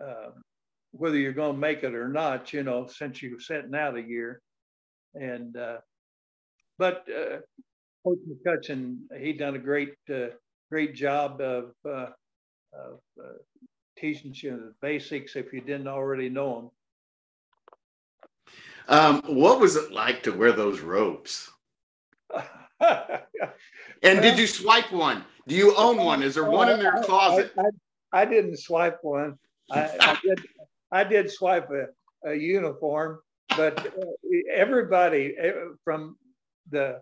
uh, 0.00 0.30
whether 0.92 1.16
you're 1.16 1.32
going 1.32 1.54
to 1.54 1.58
make 1.58 1.82
it 1.82 1.94
or 1.94 2.08
not, 2.08 2.52
you 2.52 2.62
know, 2.62 2.86
since 2.86 3.22
you're 3.22 3.40
sitting 3.40 3.74
out 3.74 3.96
a 3.96 4.02
year. 4.02 4.40
And, 5.14 5.56
uh, 5.56 5.78
but 6.78 7.04
uh, 7.08 7.38
Coach 8.04 8.18
McCutchan, 8.28 8.98
he 9.18 9.32
done 9.32 9.56
a 9.56 9.58
great, 9.58 9.94
uh, 10.12 10.26
great 10.70 10.94
job 10.94 11.40
of, 11.40 11.72
uh, 11.86 12.08
of 12.72 13.00
uh, 13.20 13.38
teaching 13.96 14.32
you 14.34 14.50
the 14.50 14.74
basics 14.82 15.36
if 15.36 15.52
you 15.52 15.60
didn't 15.60 15.88
already 15.88 16.28
know 16.28 16.56
them. 16.56 16.70
Um, 18.86 19.22
what 19.26 19.60
was 19.60 19.76
it 19.76 19.92
like 19.92 20.22
to 20.24 20.32
wear 20.32 20.52
those 20.52 20.80
robes? 20.80 21.50
and 22.80 23.22
did 24.02 24.38
you 24.38 24.46
swipe 24.46 24.92
one? 24.92 25.24
Do 25.46 25.54
you 25.54 25.74
own 25.76 25.96
one? 25.96 26.22
Is 26.22 26.34
there 26.34 26.44
one 26.44 26.70
in 26.70 26.80
your 26.80 27.02
closet? 27.02 27.52
I, 27.58 27.62
I, 27.62 28.22
I 28.22 28.24
didn't 28.26 28.58
swipe 28.58 28.98
one. 29.02 29.38
I, 29.70 29.90
I, 30.00 30.18
did. 30.24 30.46
I 30.92 31.04
did 31.04 31.30
swipe 31.30 31.70
a, 31.70 31.86
a 32.28 32.34
uniform, 32.34 33.20
but 33.56 33.86
uh, 33.86 34.38
everybody 34.52 35.34
eh, 35.38 35.52
from 35.82 36.16
the 36.70 37.00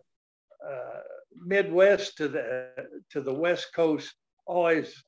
uh, 0.67 1.01
Midwest 1.45 2.17
to 2.19 2.29
the 2.29 2.69
to 3.11 3.21
the 3.21 3.35
West 3.35 3.69
Coast 3.75 4.15
always 4.47 5.03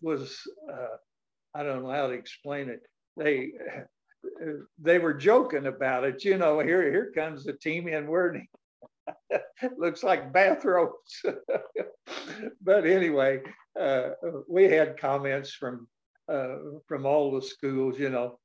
was. 0.00 0.38
Uh, 0.70 0.96
I 1.52 1.64
don't 1.64 1.82
know 1.82 1.90
how 1.90 2.06
to 2.06 2.12
explain 2.12 2.68
it. 2.68 2.80
They 3.16 3.52
they 4.78 4.98
were 4.98 5.14
joking 5.14 5.66
about 5.66 6.04
it. 6.04 6.24
You 6.24 6.38
know, 6.38 6.60
here 6.60 6.90
here 6.90 7.12
comes 7.14 7.44
the 7.44 7.54
team 7.54 7.88
in 7.88 8.06
wearing 8.06 8.46
looks 9.78 10.02
like 10.02 10.32
bathrobes. 10.32 11.22
but 12.62 12.86
anyway, 12.86 13.40
uh, 13.78 14.10
we 14.48 14.64
had 14.64 14.98
comments 14.98 15.52
from 15.52 15.86
uh, 16.30 16.56
from 16.86 17.06
all 17.06 17.32
the 17.32 17.42
schools, 17.42 17.98
you 17.98 18.10
know, 18.10 18.38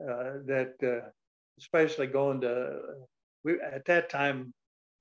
uh, 0.00 0.40
that 0.46 0.74
uh, 0.82 1.08
especially 1.58 2.06
going 2.06 2.40
to 2.40 2.78
we 3.46 3.60
at 3.60 3.84
that 3.84 4.10
time 4.10 4.52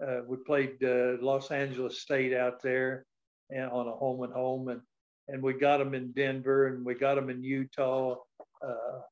uh, 0.06 0.22
we 0.28 0.38
played 0.38 0.76
uh, 0.84 1.18
Los 1.20 1.50
Angeles 1.52 2.00
State 2.00 2.34
out 2.34 2.62
there 2.62 3.06
and 3.50 3.70
on 3.72 3.88
a 3.88 3.92
home 3.92 4.22
and 4.22 4.32
home 4.32 4.70
and 4.70 4.82
and 5.28 5.42
we 5.42 5.54
got 5.54 5.80
them 5.80 5.96
in 5.96 6.12
Denver 6.12 6.68
and 6.68 6.86
we 6.86 6.94
got 6.94 7.16
them 7.16 7.32
in 7.32 7.44
Utah. 7.44 8.16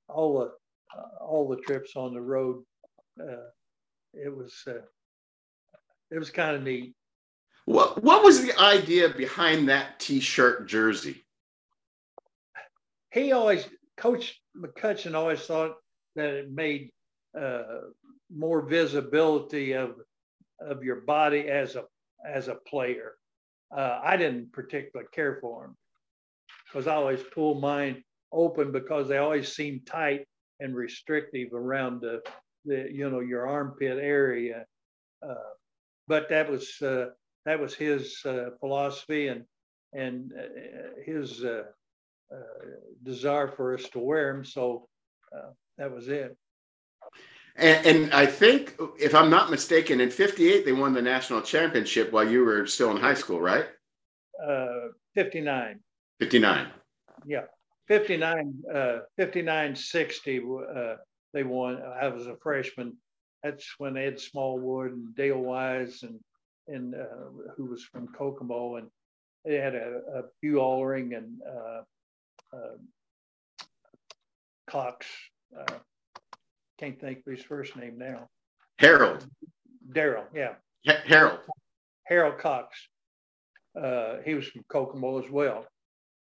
all 0.08 0.40
the 0.40 0.52
all 1.20 1.50
the 1.50 1.62
trips 1.62 1.96
on 1.96 2.14
the 2.14 2.22
road. 2.22 2.64
it 4.14 4.36
was 4.36 4.54
it 6.12 6.20
was 6.20 6.30
kind 6.30 6.56
of 6.56 6.64
neat. 6.64 6.94
What 7.66 8.04
What 8.04 8.24
was 8.24 8.46
the 8.46 8.58
idea 8.60 9.10
behind 9.10 9.70
that 9.70 10.00
T-shirt 10.00 10.68
jersey? 10.68 11.24
He 13.12 13.32
always, 13.32 13.68
Coach 13.98 14.40
McCutchan 14.56 15.16
always 15.16 15.42
thought 15.42 15.76
that 16.16 16.34
it 16.34 16.52
made 16.52 16.90
uh, 17.40 17.64
more 18.36 18.62
visibility 18.62 19.74
of 19.74 19.96
of 20.60 20.84
your 20.84 21.02
body 21.02 21.50
as 21.50 21.76
a 21.76 21.84
as 22.26 22.48
a 22.48 22.56
player. 22.56 23.14
Uh, 23.76 24.00
I 24.04 24.18
didn't 24.18 24.52
particularly 24.54 25.10
care 25.14 25.40
for 25.42 25.64
them 25.64 25.78
because 26.68 26.88
I 26.88 26.96
always 26.96 27.24
pull 27.34 27.56
mine 27.56 28.04
open 28.32 28.72
because 28.72 29.08
they 29.08 29.18
always 29.18 29.54
seem 29.54 29.82
tight 29.86 30.26
and 30.60 30.76
restrictive 30.76 31.54
around 31.54 32.02
the, 32.02 32.22
the 32.66 32.88
you 32.92 33.10
know 33.10 33.20
your 33.20 33.48
armpit 33.48 33.98
area. 34.00 34.66
Uh, 35.28 35.36
but 36.08 36.30
that 36.30 36.50
was 36.50 36.82
uh, 36.82 37.08
that 37.46 37.60
was 37.60 37.74
his 37.74 38.20
uh, 38.26 38.50
philosophy 38.60 39.28
and 39.28 39.44
and 39.94 40.32
uh, 40.38 41.02
his 41.06 41.44
uh, 41.44 41.64
desire 43.04 43.48
for 43.48 43.76
us 43.76 43.88
to 43.90 44.00
wear 44.00 44.34
them. 44.34 44.44
So 44.44 44.88
that 45.78 45.92
was 45.92 46.08
it. 46.08 46.38
And, 47.56 47.86
and, 47.86 48.14
I 48.14 48.26
think, 48.26 48.76
if 49.00 49.14
I'm 49.14 49.30
not 49.30 49.52
mistaken, 49.52 50.02
in 50.02 50.10
'58 50.10 50.66
they 50.66 50.72
won 50.72 50.94
the 50.94 51.02
national 51.02 51.42
championship 51.42 52.12
while 52.12 52.28
you 52.28 52.44
were 52.44 52.66
still 52.66 52.90
in 52.92 52.98
high 52.98 53.14
school, 53.14 53.40
right? 53.40 53.66
Uh, 54.44 54.88
59. 55.14 55.80
59. 56.20 56.68
Yeah, 57.26 57.44
59, 57.88 58.54
uh, 58.74 59.00
59, 59.18 59.76
60. 59.76 60.40
Uh, 60.40 60.96
they 61.34 61.44
won. 61.44 61.80
I 61.82 62.08
was 62.08 62.26
a 62.26 62.36
freshman 62.42 62.98
that's 63.44 63.76
when 63.78 63.98
Ed 63.98 64.20
Smallwood 64.20 64.94
and 64.94 65.16
Dale 65.16 65.40
Wise 65.40 66.04
and 66.04 66.20
and 66.68 66.96
uh, 66.96 67.52
who 67.58 67.66
was 67.66 67.84
from 67.84 68.08
Kokomo 68.08 68.78
and 68.78 68.88
they 69.44 69.56
had 69.56 69.76
a, 69.76 70.00
a 70.16 70.22
Hugh 70.42 70.56
Ahlering 70.56 71.18
and 71.18 71.42
uh, 71.46 71.82
uh, 72.56 73.58
Cox. 74.70 75.06
Can't 76.80 77.00
think 77.00 77.20
of 77.20 77.32
his 77.32 77.44
first 77.44 77.76
name 77.76 77.98
now. 77.98 78.28
Harold. 78.80 79.26
Daryl, 79.94 80.26
yeah. 80.34 80.56
Harold. 81.06 81.40
Harold 82.04 82.38
Cox. 82.40 82.78
Uh, 83.80 84.18
he 84.26 84.36
was 84.36 84.48
from 84.48 84.64
Kokomo 84.68 85.24
as 85.24 85.30
well, 85.30 85.66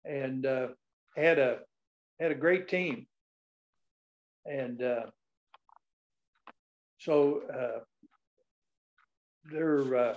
and 0.05 0.45
uh, 0.45 0.67
had 1.15 1.39
a 1.39 1.59
had 2.19 2.31
a 2.31 2.35
great 2.35 2.67
team. 2.67 3.05
And 4.45 4.81
uh, 4.81 5.05
so 6.99 7.41
uh, 7.53 7.79
their 9.51 9.95
uh, 9.95 10.15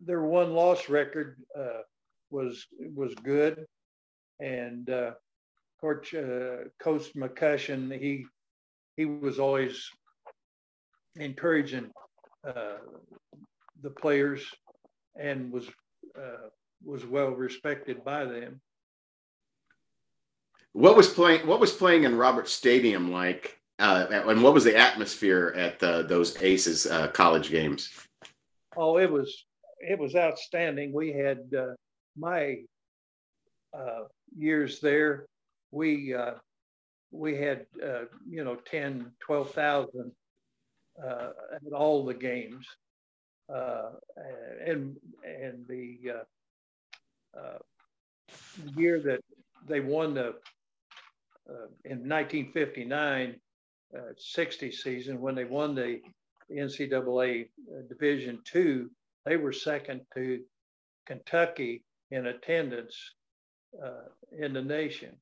their 0.00 0.22
one 0.22 0.54
loss 0.54 0.88
record 0.88 1.36
uh, 1.58 1.82
was 2.30 2.66
was 2.94 3.14
good, 3.16 3.66
and 4.40 4.88
uh, 4.88 5.12
coach 5.80 6.14
uh, 6.14 6.68
Coach 6.80 7.12
he 7.12 8.26
he 8.96 9.04
was 9.04 9.38
always 9.38 9.88
encouraging 11.16 11.90
uh, 12.46 12.78
the 13.82 13.90
players 13.90 14.44
and 15.18 15.52
was 15.52 15.68
uh, 16.18 16.48
was 16.84 17.04
well 17.04 17.30
respected 17.30 18.04
by 18.04 18.24
them. 18.24 18.60
What 20.72 20.96
was 20.96 21.08
playing? 21.08 21.46
What 21.46 21.60
was 21.60 21.72
playing 21.72 22.04
in 22.04 22.16
Roberts 22.16 22.52
Stadium 22.52 23.10
like 23.10 23.60
uh, 23.80 24.06
and 24.10 24.42
what 24.42 24.54
was 24.54 24.64
the 24.64 24.76
atmosphere 24.76 25.54
at 25.56 25.78
the, 25.78 26.04
those 26.06 26.40
Aces 26.42 26.86
uh, 26.86 27.08
college 27.08 27.50
games? 27.50 27.90
Oh, 28.76 28.98
it 28.98 29.10
was 29.10 29.46
it 29.80 29.98
was 29.98 30.14
outstanding. 30.14 30.92
We 30.92 31.12
had 31.12 31.38
uh, 31.58 31.72
my 32.16 32.58
uh, 33.76 34.04
years 34.36 34.80
there. 34.80 35.26
We 35.70 36.14
uh, 36.14 36.34
we 37.10 37.36
had 37.36 37.66
uh, 37.84 38.04
you 38.28 38.44
know 38.44 38.56
10, 38.70 39.12
12,000 39.20 40.12
at 41.02 41.72
all 41.72 42.04
the 42.04 42.14
games, 42.14 42.66
and 43.48 44.96
and 45.24 45.66
the 45.68 45.98
year 48.76 49.00
that 49.00 49.20
they 49.66 49.80
won 49.80 50.14
the 50.14 50.34
uh, 51.48 51.66
in 51.84 52.08
1959 52.08 53.34
uh, 53.96 54.00
60 54.16 54.70
season 54.70 55.20
when 55.20 55.34
they 55.34 55.44
won 55.44 55.74
the 55.74 56.00
NCAA 56.52 57.46
uh, 57.46 57.82
Division 57.88 58.40
two, 58.44 58.90
they 59.24 59.36
were 59.36 59.52
second 59.52 60.02
to 60.14 60.40
Kentucky 61.06 61.84
in 62.10 62.26
attendance 62.26 62.96
uh, 63.84 64.08
in 64.38 64.52
the 64.52 64.62
nation. 64.62 65.16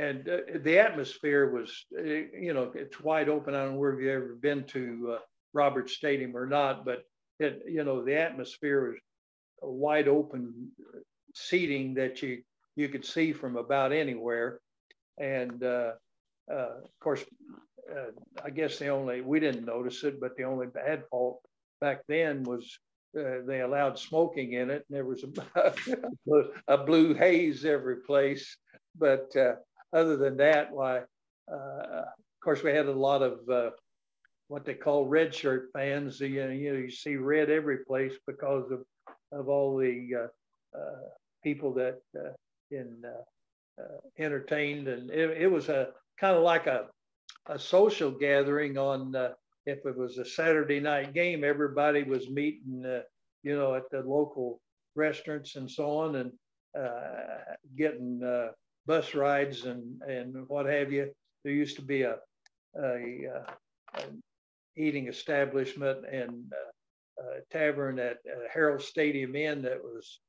And 0.00 0.26
uh, 0.26 0.38
the 0.60 0.78
atmosphere 0.78 1.50
was, 1.50 1.84
uh, 1.98 2.02
you 2.02 2.54
know, 2.54 2.72
it's 2.74 3.00
wide 3.00 3.28
open. 3.28 3.54
I 3.54 3.64
don't 3.64 3.74
know 3.74 3.78
where 3.78 4.00
you've 4.00 4.22
ever 4.22 4.34
been 4.34 4.64
to 4.68 5.16
uh, 5.16 5.18
Roberts 5.52 5.92
Stadium 5.92 6.34
or 6.34 6.46
not, 6.46 6.86
but 6.86 7.04
it, 7.38 7.62
you 7.68 7.84
know, 7.84 8.02
the 8.02 8.18
atmosphere 8.18 8.92
was 8.92 8.98
wide 9.60 10.08
open 10.08 10.70
seating 11.34 11.94
that 11.94 12.22
you 12.22 12.42
you 12.76 12.88
could 12.88 13.04
see 13.04 13.34
from 13.34 13.56
about 13.56 13.92
anywhere. 13.92 14.60
And 15.18 15.62
uh, 15.62 15.92
uh, 16.50 16.76
of 16.82 17.00
course, 17.00 17.22
uh, 17.94 18.12
I 18.42 18.48
guess 18.48 18.78
the 18.78 18.88
only 18.88 19.20
we 19.20 19.38
didn't 19.38 19.66
notice 19.66 20.02
it, 20.04 20.18
but 20.18 20.34
the 20.34 20.44
only 20.44 20.68
bad 20.68 21.04
fault 21.10 21.42
back 21.82 22.00
then 22.08 22.44
was 22.44 22.78
uh, 23.18 23.44
they 23.46 23.60
allowed 23.60 23.98
smoking 23.98 24.54
in 24.54 24.70
it, 24.70 24.86
and 24.88 24.96
there 24.96 25.04
was 25.04 25.24
a, 25.56 25.74
a 26.68 26.78
blue 26.78 27.12
haze 27.12 27.66
every 27.66 27.96
place. 27.96 28.56
But 28.98 29.36
uh, 29.36 29.56
other 29.92 30.16
than 30.16 30.36
that, 30.38 30.72
why, 30.72 30.98
uh, 31.50 32.02
of 32.02 32.40
course, 32.42 32.62
we 32.62 32.70
had 32.70 32.86
a 32.86 32.92
lot 32.92 33.22
of 33.22 33.48
uh, 33.48 33.70
what 34.48 34.64
they 34.64 34.74
call 34.74 35.06
red 35.06 35.34
shirt 35.34 35.70
fans. 35.72 36.20
You 36.20 36.44
know, 36.44 36.50
you, 36.50 36.90
see 36.90 37.16
red 37.16 37.50
every 37.50 37.78
place 37.84 38.14
because 38.26 38.70
of 38.70 38.84
of 39.32 39.48
all 39.48 39.76
the 39.76 40.28
uh, 40.74 40.78
people 41.42 41.72
that 41.74 42.00
in 42.70 43.02
entertained, 44.18 44.88
and 44.88 45.10
it, 45.10 45.42
it 45.42 45.46
was 45.46 45.68
a 45.68 45.88
kind 46.18 46.36
of 46.36 46.42
like 46.42 46.66
a 46.66 46.86
a 47.46 47.58
social 47.58 48.10
gathering 48.10 48.78
on 48.78 49.14
uh, 49.14 49.32
if 49.66 49.84
it 49.84 49.96
was 49.96 50.18
a 50.18 50.24
Saturday 50.24 50.80
night 50.80 51.12
game, 51.14 51.44
everybody 51.44 52.02
was 52.02 52.30
meeting, 52.30 52.84
uh, 52.86 53.00
you 53.42 53.56
know, 53.56 53.74
at 53.74 53.90
the 53.90 54.00
local 54.00 54.60
restaurants 54.94 55.56
and 55.56 55.70
so 55.70 55.98
on, 55.98 56.16
and 56.16 56.32
uh, 56.78 57.54
getting 57.76 58.22
uh, 58.22 58.48
bus 58.86 59.14
rides 59.14 59.64
and 59.64 60.00
and 60.02 60.48
what 60.48 60.66
have 60.66 60.92
you. 60.92 61.10
There 61.44 61.52
used 61.52 61.76
to 61.76 61.82
be 61.82 62.02
a, 62.02 62.16
a, 62.76 63.28
uh, 63.34 63.52
a 63.94 64.02
eating 64.76 65.08
establishment 65.08 66.04
and 66.10 66.52
uh, 66.52 67.38
a 67.38 67.40
tavern 67.52 67.98
at 67.98 68.18
Harold 68.52 68.82
Stadium 68.82 69.34
Inn 69.36 69.62
that 69.62 69.82
was 69.82 70.20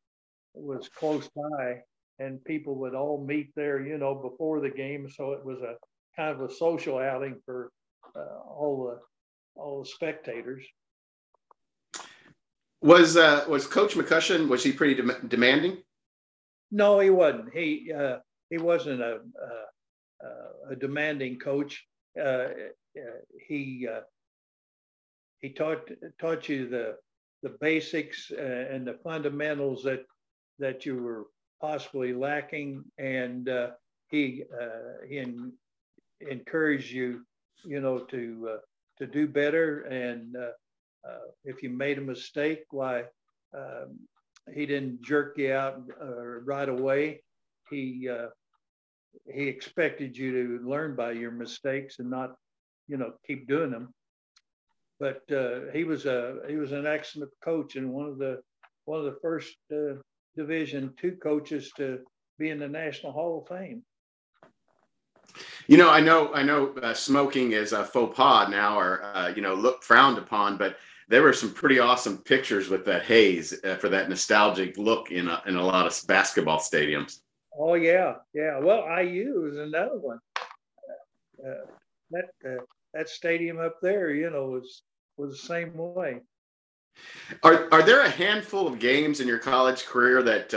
was 0.53 0.89
close 0.89 1.29
by, 1.35 1.79
and 2.19 2.43
people 2.43 2.75
would 2.75 2.95
all 2.95 3.23
meet 3.25 3.51
there, 3.55 3.81
you 3.81 3.97
know, 3.97 4.15
before 4.15 4.59
the 4.59 4.69
game. 4.69 5.09
So 5.09 5.31
it 5.31 5.43
was 5.43 5.61
a 5.61 5.75
kind 6.15 6.29
of 6.29 6.41
a 6.41 6.53
social 6.53 6.97
outing 6.97 7.39
for 7.45 7.71
uh, 8.15 8.39
all 8.47 8.87
the 8.87 9.59
all 9.59 9.83
the 9.83 9.89
spectators. 9.89 10.65
Was 12.81 13.15
uh, 13.15 13.45
was 13.47 13.67
Coach 13.67 13.95
McCutchan 13.95 14.47
was 14.47 14.63
he 14.63 14.71
pretty 14.71 14.95
de- 14.95 15.27
demanding? 15.27 15.77
No, 16.71 16.99
he 16.99 17.09
wasn't. 17.09 17.53
He 17.53 17.91
uh, 17.95 18.17
he 18.51 18.59
wasn't 18.59 19.01
a 19.01 19.21
a, 20.23 20.73
a 20.73 20.75
demanding 20.75 21.39
coach. 21.39 21.83
Uh, 22.21 22.49
he 23.47 23.87
uh, 23.91 24.01
he 25.39 25.49
taught 25.49 25.89
taught 26.19 26.47
you 26.47 26.67
the 26.69 26.97
the 27.41 27.57
basics 27.59 28.31
uh, 28.31 28.65
and 28.71 28.85
the 28.85 28.99
fundamentals 29.03 29.81
that 29.83 30.03
that 30.59 30.85
you 30.85 31.01
were 31.01 31.25
possibly 31.59 32.13
lacking, 32.13 32.83
and 32.99 33.49
he 34.09 34.43
he 35.09 35.17
encourage 36.29 36.91
you, 36.93 37.21
you 37.63 37.81
know, 37.81 37.99
to 37.99 38.49
uh, 38.53 38.57
to 38.99 39.07
do 39.07 39.27
better. 39.27 39.81
And 39.83 40.35
uh, 40.35 40.51
uh, 41.07 41.27
if 41.43 41.63
you 41.63 41.69
made 41.69 41.97
a 41.97 42.01
mistake, 42.01 42.63
why 42.69 43.05
um, 43.55 43.99
he 44.53 44.65
didn't 44.65 45.01
jerk 45.01 45.37
you 45.37 45.53
out 45.53 45.81
uh, 46.01 46.23
right 46.45 46.69
away. 46.69 47.23
He 47.69 48.09
uh, 48.09 48.27
he 49.31 49.47
expected 49.47 50.17
you 50.17 50.59
to 50.59 50.69
learn 50.69 50.95
by 50.95 51.11
your 51.11 51.31
mistakes 51.31 51.99
and 51.99 52.09
not, 52.09 52.35
you 52.87 52.97
know, 52.97 53.13
keep 53.25 53.47
doing 53.47 53.71
them. 53.71 53.93
But 54.99 55.21
uh, 55.31 55.71
he 55.73 55.83
was 55.83 56.05
a 56.05 56.39
he 56.47 56.57
was 56.57 56.71
an 56.71 56.85
excellent 56.85 57.31
coach 57.43 57.75
and 57.75 57.91
one 57.91 58.07
of 58.07 58.17
the 58.17 58.41
one 58.85 58.99
of 58.99 59.05
the 59.05 59.19
first 59.21 59.55
Division 60.35 60.93
two 60.97 61.13
coaches 61.13 61.71
to 61.77 61.99
be 62.39 62.49
in 62.49 62.59
the 62.59 62.67
National 62.67 63.11
Hall 63.11 63.39
of 63.41 63.47
Fame. 63.47 63.83
You 65.67 65.77
know, 65.77 65.89
I 65.89 66.01
know, 66.01 66.33
I 66.33 66.43
know, 66.43 66.73
uh, 66.81 66.93
smoking 66.93 67.53
is 67.53 67.71
a 67.71 67.83
faux 67.83 68.15
pas 68.15 68.49
now, 68.49 68.77
or 68.77 69.03
uh, 69.03 69.29
you 69.35 69.41
know, 69.41 69.55
look 69.55 69.83
frowned 69.83 70.17
upon. 70.17 70.57
But 70.57 70.77
there 71.07 71.21
were 71.21 71.33
some 71.33 71.53
pretty 71.53 71.79
awesome 71.79 72.17
pictures 72.17 72.69
with 72.69 72.85
that 72.85 73.03
haze 73.03 73.53
uh, 73.63 73.75
for 73.75 73.89
that 73.89 74.09
nostalgic 74.09 74.77
look 74.77 75.11
in 75.11 75.27
a, 75.27 75.41
in 75.45 75.55
a 75.55 75.63
lot 75.63 75.85
of 75.85 76.07
basketball 76.07 76.59
stadiums. 76.59 77.19
Oh 77.57 77.73
yeah, 77.73 78.15
yeah. 78.33 78.59
Well, 78.59 78.85
IU 79.01 79.49
is 79.51 79.57
another 79.57 79.99
one. 79.99 80.19
Uh, 81.45 81.65
that 82.11 82.29
uh, 82.45 82.63
that 82.93 83.09
stadium 83.09 83.59
up 83.59 83.77
there, 83.81 84.11
you 84.11 84.29
know, 84.29 84.47
was 84.47 84.83
was 85.17 85.31
the 85.31 85.47
same 85.47 85.75
way. 85.75 86.19
Are 87.43 87.67
are 87.71 87.81
there 87.81 88.01
a 88.01 88.09
handful 88.09 88.67
of 88.67 88.79
games 88.79 89.19
in 89.19 89.27
your 89.27 89.39
college 89.39 89.85
career 89.85 90.21
that 90.23 90.53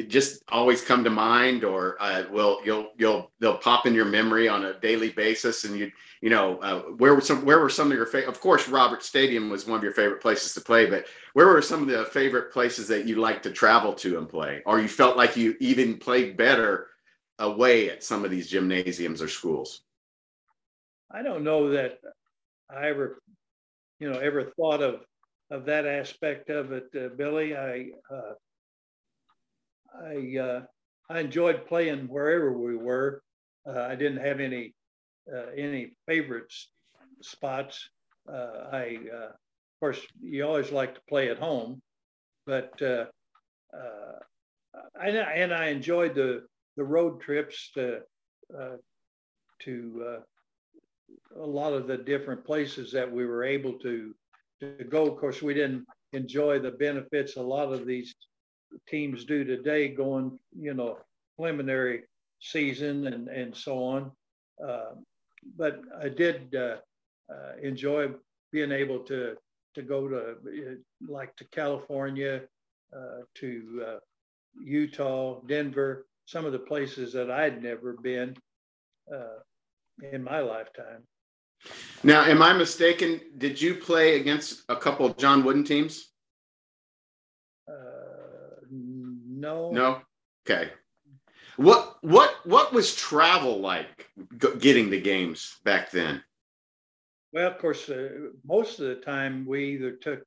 uh, 0.00 0.08
just 0.08 0.42
always 0.48 0.82
come 0.82 1.04
to 1.04 1.10
mind 1.10 1.64
or 1.64 1.96
uh, 2.00 2.24
will 2.30 2.60
you'll 2.64 2.90
you'll 2.96 3.30
they'll 3.38 3.56
pop 3.56 3.86
in 3.86 3.94
your 3.94 4.04
memory 4.04 4.48
on 4.48 4.64
a 4.64 4.78
daily 4.80 5.10
basis 5.10 5.64
and 5.64 5.78
you 5.78 5.90
you 6.20 6.30
know 6.30 6.58
uh, 6.58 6.80
where 6.98 7.14
were 7.14 7.20
some 7.20 7.44
where 7.44 7.60
were 7.60 7.68
some 7.68 7.90
of 7.90 7.96
your 7.96 8.06
favorite 8.06 8.28
of 8.28 8.40
course 8.40 8.68
Roberts 8.68 9.06
Stadium 9.06 9.50
was 9.50 9.66
one 9.66 9.78
of 9.78 9.84
your 9.84 9.92
favorite 9.92 10.20
places 10.20 10.54
to 10.54 10.60
play 10.60 10.86
but 10.86 11.06
where 11.32 11.46
were 11.46 11.62
some 11.62 11.82
of 11.82 11.88
the 11.88 12.04
favorite 12.06 12.52
places 12.52 12.88
that 12.88 13.06
you 13.06 13.16
like 13.16 13.42
to 13.42 13.50
travel 13.50 13.92
to 13.94 14.18
and 14.18 14.28
play? 14.28 14.62
Or 14.66 14.80
you 14.80 14.88
felt 14.88 15.16
like 15.16 15.36
you 15.36 15.56
even 15.60 15.96
played 15.96 16.36
better 16.36 16.88
away 17.38 17.88
at 17.90 18.02
some 18.02 18.24
of 18.24 18.30
these 18.30 18.48
gymnasiums 18.48 19.22
or 19.22 19.28
schools? 19.28 19.82
I 21.10 21.22
don't 21.22 21.44
know 21.44 21.70
that 21.70 21.98
i 22.72 22.88
ever 22.88 23.20
you 23.98 24.08
know 24.08 24.18
ever 24.20 24.44
thought 24.56 24.80
of 24.80 25.00
of 25.50 25.64
that 25.64 25.86
aspect 25.86 26.48
of 26.50 26.72
it 26.72 26.88
uh, 26.96 27.08
billy. 27.16 27.56
I 27.56 27.90
uh, 28.10 28.34
I 29.94 30.38
uh, 30.38 30.60
I 31.08 31.20
enjoyed 31.20 31.66
playing 31.66 32.08
wherever 32.08 32.52
we 32.52 32.76
were. 32.76 33.22
Uh, 33.66 33.80
I 33.80 33.94
didn't 33.96 34.24
have 34.24 34.40
any 34.40 34.74
uh, 35.32 35.46
any 35.56 35.92
favorite 36.06 36.52
spots. 37.22 37.88
Uh, 38.28 38.68
I 38.72 38.98
uh, 39.12 39.26
of 39.26 39.80
course 39.80 40.00
you 40.22 40.44
always 40.44 40.72
like 40.72 40.94
to 40.94 41.00
play 41.08 41.30
at 41.30 41.38
home, 41.38 41.80
but 42.46 42.80
uh, 42.82 43.06
and 45.00 45.52
I 45.52 45.66
enjoyed 45.66 46.14
the 46.14 46.46
the 46.76 46.84
road 46.84 47.20
trips 47.20 47.70
to 47.74 48.00
to 49.60 50.22
a 51.36 51.46
lot 51.46 51.72
of 51.72 51.86
the 51.86 51.96
different 51.96 52.44
places 52.44 52.92
that 52.92 53.10
we 53.10 53.26
were 53.26 53.44
able 53.44 53.74
to 53.80 54.14
to 54.60 54.84
go. 54.84 55.06
Of 55.06 55.18
course, 55.18 55.42
we 55.42 55.54
didn't 55.54 55.86
enjoy 56.12 56.58
the 56.58 56.72
benefits 56.72 57.36
a 57.36 57.42
lot 57.42 57.72
of 57.72 57.86
these 57.86 58.14
teams 58.88 59.24
do 59.24 59.44
today 59.44 59.88
going, 59.88 60.38
you 60.58 60.74
know, 60.74 60.98
preliminary 61.36 62.02
season 62.40 63.06
and, 63.06 63.28
and 63.28 63.54
so 63.54 63.82
on. 63.82 64.10
Uh, 64.64 64.92
but 65.56 65.80
I 66.00 66.08
did 66.08 66.54
uh, 66.54 66.76
uh, 67.32 67.52
enjoy 67.62 68.10
being 68.52 68.72
able 68.72 69.00
to, 69.00 69.36
to 69.74 69.82
go 69.82 70.08
to 70.08 70.16
uh, 70.16 70.74
like 71.08 71.34
to 71.36 71.44
California, 71.44 72.42
uh, 72.94 73.22
to 73.36 73.84
uh, 73.86 73.98
Utah, 74.62 75.40
Denver, 75.46 76.06
some 76.26 76.44
of 76.44 76.52
the 76.52 76.58
places 76.58 77.12
that 77.12 77.30
I'd 77.30 77.62
never 77.62 77.94
been 77.94 78.36
in 80.12 80.22
my 80.22 80.40
lifetime. 80.40 81.02
Now, 82.02 82.24
am 82.24 82.42
I 82.42 82.52
mistaken? 82.52 83.20
Did 83.38 83.60
you 83.60 83.74
play 83.74 84.20
against 84.20 84.62
a 84.68 84.76
couple 84.76 85.06
of 85.06 85.16
John 85.16 85.44
Wooden 85.44 85.64
teams? 85.64 86.09
No. 89.40 89.70
No. 89.70 90.02
Okay. 90.46 90.70
What 91.56 91.96
what 92.02 92.34
what 92.44 92.72
was 92.72 92.94
travel 92.94 93.58
like 93.60 94.10
getting 94.58 94.90
the 94.90 95.00
games 95.00 95.56
back 95.64 95.90
then? 95.90 96.22
Well, 97.32 97.50
of 97.50 97.58
course, 97.58 97.88
uh, 97.88 98.08
most 98.44 98.80
of 98.80 98.86
the 98.86 98.96
time 98.96 99.46
we 99.46 99.74
either 99.74 99.92
took 99.92 100.20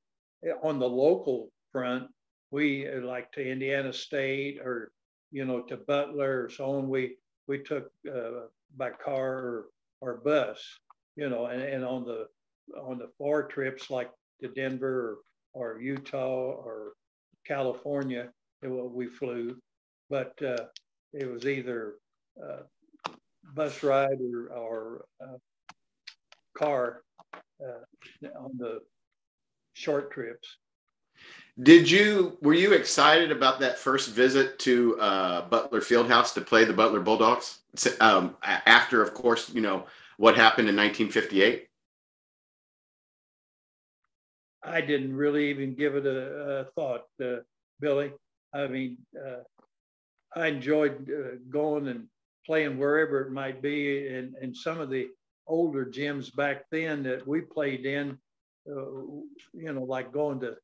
eh, 0.45 0.53
on 0.63 0.79
the 0.79 0.89
local 0.89 1.51
front, 1.71 2.07
we 2.51 2.87
uh, 2.87 3.01
like 3.01 3.31
to 3.33 3.47
Indiana 3.47 3.93
State 3.93 4.59
or 4.59 4.91
you 5.31 5.45
know 5.45 5.61
to 5.61 5.77
Butler 5.77 6.45
or 6.45 6.49
so 6.49 6.77
on. 6.77 6.89
We 6.89 7.17
we 7.47 7.59
took 7.59 7.91
uh, 8.07 8.47
by 8.75 8.91
car 8.91 9.27
or, 9.27 9.65
or 10.01 10.21
bus, 10.23 10.59
you 11.15 11.29
know, 11.29 11.45
and, 11.45 11.61
and 11.61 11.85
on 11.85 12.05
the 12.05 12.27
on 12.79 12.97
the 12.97 13.09
far 13.19 13.43
trips 13.43 13.89
like 13.89 14.09
to 14.41 14.47
Denver 14.47 15.19
or, 15.53 15.75
or 15.75 15.81
Utah 15.81 16.51
or 16.65 16.93
California, 17.45 18.29
we 18.69 19.07
flew. 19.07 19.57
But 20.09 20.33
uh, 20.41 20.65
it 21.13 21.31
was 21.31 21.45
either 21.45 21.95
uh, 22.41 22.63
bus 23.55 23.83
ride 23.83 24.19
or, 24.21 24.47
or 24.47 25.05
uh, 25.21 25.37
car 26.57 27.03
uh, 27.63 28.27
on 28.39 28.51
the 28.57 28.81
short 29.73 30.11
trips. 30.11 30.57
Did 31.61 31.89
you 31.89 32.37
were 32.41 32.55
you 32.55 32.73
excited 32.73 33.31
about 33.31 33.59
that 33.59 33.77
first 33.77 34.09
visit 34.09 34.57
to 34.59 34.99
uh, 34.99 35.47
Butler 35.49 35.81
Fieldhouse 35.81 36.33
to 36.33 36.41
play 36.41 36.65
the 36.65 36.73
Butler 36.73 36.99
Bulldogs? 36.99 37.59
Um, 38.01 38.35
after, 38.43 39.03
of 39.03 39.13
course, 39.13 39.53
you 39.53 39.61
know 39.61 39.85
what 40.17 40.35
happened 40.35 40.67
in 40.67 40.75
1958. 40.75 41.67
I 44.63 44.81
didn't 44.81 45.15
really 45.15 45.49
even 45.49 45.75
give 45.75 45.95
it 45.95 46.05
a, 46.05 46.61
a 46.61 46.65
thought, 46.75 47.03
uh, 47.23 47.41
Billy. 47.79 48.13
I 48.53 48.67
mean, 48.67 48.97
uh, 49.17 49.43
I 50.35 50.47
enjoyed 50.47 51.09
uh, 51.09 51.37
going 51.49 51.87
and 51.87 52.07
playing 52.45 52.77
wherever 52.77 53.21
it 53.21 53.31
might 53.31 53.61
be, 53.61 54.07
and 54.07 54.35
and 54.41 54.55
some 54.55 54.79
of 54.79 54.89
the 54.89 55.07
older 55.47 55.85
gyms 55.85 56.33
back 56.35 56.65
then 56.71 57.03
that 57.03 57.27
we 57.27 57.41
played 57.41 57.85
in, 57.85 58.17
uh, 58.69 58.91
you 59.53 59.73
know, 59.73 59.83
like 59.83 60.11
going 60.11 60.39
to, 60.39 60.49
of 60.49 60.57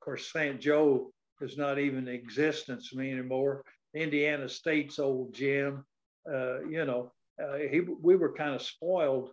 course, 0.00 0.32
St. 0.32 0.60
Joe 0.60 1.12
is 1.40 1.56
not 1.56 1.78
even 1.78 2.08
in 2.08 2.14
existence 2.14 2.92
anymore. 2.92 3.62
Indiana 3.94 4.48
State's 4.48 4.98
old 4.98 5.32
gym, 5.32 5.84
uh, 6.30 6.64
you 6.64 6.84
know, 6.84 7.12
uh, 7.42 7.58
he, 7.58 7.80
we 7.80 8.16
were 8.16 8.32
kind 8.32 8.54
of 8.54 8.62
spoiled 8.62 9.30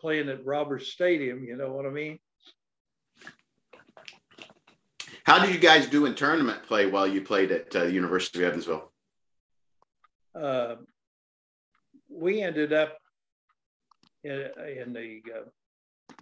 playing 0.00 0.28
at 0.28 0.44
Roberts 0.44 0.92
Stadium. 0.92 1.44
You 1.44 1.56
know 1.56 1.72
what 1.72 1.86
I 1.86 1.90
mean? 1.90 2.18
How 5.24 5.44
did 5.44 5.54
you 5.54 5.60
guys 5.60 5.86
do 5.86 6.06
in 6.06 6.14
tournament 6.14 6.64
play 6.64 6.86
while 6.86 7.06
you 7.06 7.22
played 7.22 7.52
at 7.52 7.74
uh, 7.76 7.84
University 7.84 8.42
of 8.42 8.50
Evansville? 8.50 8.90
Uh, 10.34 10.76
we 12.10 12.42
ended 12.42 12.72
up 12.72 12.96
in, 14.24 14.48
in 14.78 14.92
the 14.92 15.22
uh, 15.34 16.14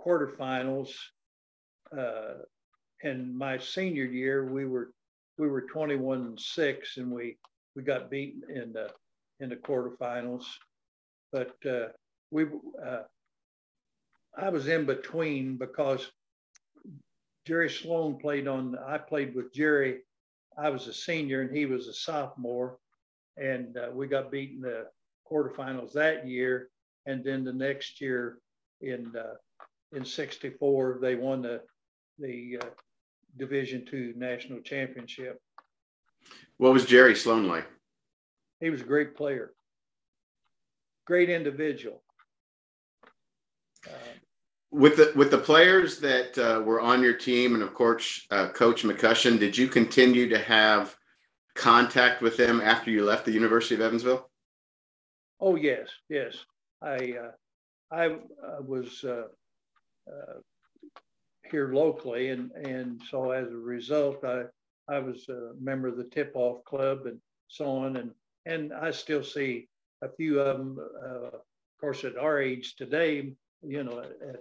quarterfinals. 0.00 0.90
Uh, 1.96 2.42
in 3.02 3.36
my 3.36 3.58
senior 3.58 4.04
year, 4.04 4.46
we 4.46 4.64
were 4.64 4.92
we 5.38 5.48
were 5.48 5.62
21 5.62 6.36
six, 6.38 6.96
and 6.96 7.10
we 7.10 7.36
we 7.74 7.82
got 7.82 8.10
beaten 8.10 8.42
in 8.54 8.72
the 8.72 8.90
in 9.40 9.50
the 9.50 9.56
quarterfinals. 9.56 10.44
But 11.32 11.54
uh, 11.68 11.88
we 12.30 12.46
uh, 12.84 13.02
I 14.38 14.48
was 14.48 14.68
in 14.68 14.86
between 14.86 15.56
because 15.56 16.10
Jerry 17.46 17.70
Sloan 17.70 18.18
played 18.18 18.46
on. 18.46 18.76
I 18.86 18.98
played 18.98 19.34
with 19.34 19.52
Jerry. 19.52 20.00
I 20.56 20.70
was 20.70 20.86
a 20.86 20.92
senior 20.92 21.42
and 21.42 21.56
he 21.56 21.66
was 21.66 21.88
a 21.88 21.94
sophomore, 21.94 22.78
and 23.36 23.76
uh, 23.76 23.88
we 23.92 24.06
got 24.06 24.30
beaten 24.30 24.60
the 24.60 24.86
quarterfinals 25.30 25.92
that 25.94 26.28
year 26.28 26.68
and 27.06 27.24
then 27.24 27.44
the 27.44 27.52
next 27.52 28.00
year 28.00 28.38
in 28.80 29.12
uh, 29.16 29.34
in 29.96 30.04
'64 30.04 30.98
they 31.00 31.14
won 31.14 31.42
the 31.42 31.60
the 32.18 32.58
uh, 32.60 32.66
Division 33.38 33.84
two 33.86 34.12
national 34.16 34.60
championship. 34.60 35.40
What 36.58 36.72
was 36.72 36.84
Jerry 36.84 37.14
Sloan 37.14 37.48
like? 37.48 37.66
He 38.60 38.70
was 38.70 38.82
a 38.82 38.84
great 38.84 39.16
player, 39.16 39.52
great 41.06 41.30
individual. 41.30 42.02
Uh, 43.88 44.11
with 44.72 44.96
the 44.96 45.12
with 45.14 45.30
the 45.30 45.38
players 45.38 45.98
that 45.98 46.36
uh, 46.38 46.62
were 46.62 46.80
on 46.80 47.02
your 47.02 47.12
team, 47.12 47.54
and 47.54 47.62
of 47.62 47.74
course, 47.74 48.26
uh, 48.30 48.48
Coach 48.48 48.82
McCutchan, 48.82 49.38
did 49.38 49.56
you 49.56 49.68
continue 49.68 50.28
to 50.30 50.38
have 50.38 50.96
contact 51.54 52.22
with 52.22 52.38
them 52.38 52.60
after 52.60 52.90
you 52.90 53.04
left 53.04 53.26
the 53.26 53.32
University 53.32 53.74
of 53.74 53.82
Evansville? 53.82 54.30
Oh 55.40 55.56
yes, 55.56 55.88
yes. 56.08 56.34
I 56.80 56.96
uh, 56.96 57.30
I, 57.90 58.04
I, 58.04 58.60
was 58.60 59.04
uh, 59.04 59.24
uh, 60.10 60.38
here 61.50 61.74
locally, 61.74 62.30
and 62.30 62.50
and 62.52 63.00
so 63.10 63.30
as 63.30 63.48
a 63.48 63.56
result, 63.56 64.24
I 64.24 64.44
I 64.88 65.00
was 65.00 65.28
a 65.28 65.52
member 65.60 65.88
of 65.88 65.98
the 65.98 66.04
tip 66.04 66.32
off 66.34 66.64
club 66.64 67.04
and 67.04 67.20
so 67.48 67.66
on, 67.66 67.96
and 67.98 68.10
and 68.46 68.72
I 68.72 68.90
still 68.90 69.22
see 69.22 69.68
a 70.00 70.08
few 70.08 70.40
of 70.40 70.56
them. 70.56 70.78
Uh, 70.80 71.26
of 71.36 71.80
course, 71.80 72.04
at 72.04 72.16
our 72.16 72.40
age 72.40 72.76
today, 72.76 73.34
you 73.66 73.84
know, 73.84 74.00
at 74.00 74.40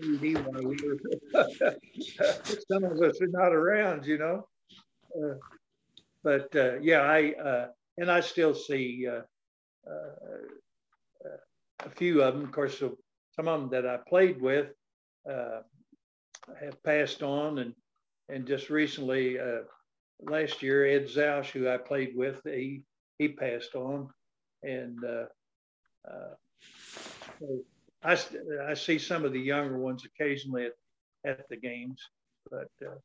TV 0.00 0.36
uh, 0.36 0.62
we 0.62 0.76
were, 0.82 0.98
some 2.70 2.84
of 2.84 3.00
us 3.00 3.20
are 3.20 3.28
not 3.28 3.52
around, 3.52 4.06
you 4.06 4.18
know. 4.18 4.46
Uh, 5.16 5.34
but 6.22 6.54
uh, 6.56 6.78
yeah, 6.80 7.00
I 7.00 7.32
uh, 7.32 7.66
and 7.98 8.10
I 8.10 8.20
still 8.20 8.54
see 8.54 9.06
uh, 9.08 9.22
uh, 9.90 11.28
a 11.84 11.90
few 11.90 12.22
of 12.22 12.34
them, 12.34 12.44
of 12.44 12.52
course, 12.52 12.78
some 12.78 13.48
of 13.48 13.60
them 13.60 13.70
that 13.70 13.86
I 13.86 13.98
played 14.08 14.40
with 14.40 14.68
uh, 15.28 15.60
have 16.60 16.82
passed 16.82 17.22
on, 17.22 17.58
and 17.58 17.74
and 18.28 18.46
just 18.46 18.70
recently, 18.70 19.38
last 20.22 20.62
year, 20.62 20.84
Ed 20.86 21.06
Zausch, 21.06 21.50
who 21.50 21.68
I 21.68 21.78
played 21.78 22.14
with, 22.14 22.40
he 22.44 22.82
he 23.18 23.28
passed 23.28 23.74
on, 23.74 24.08
and 24.62 24.98
so 27.38 27.64
I 28.02 28.18
I 28.66 28.74
see 28.74 28.98
some 28.98 29.24
of 29.24 29.32
the 29.32 29.40
younger 29.40 29.78
ones 29.78 30.04
occasionally 30.04 30.66
at, 30.66 30.72
at 31.24 31.48
the 31.48 31.56
games, 31.56 32.00
but. 32.50 32.70
Uh, 32.84 32.96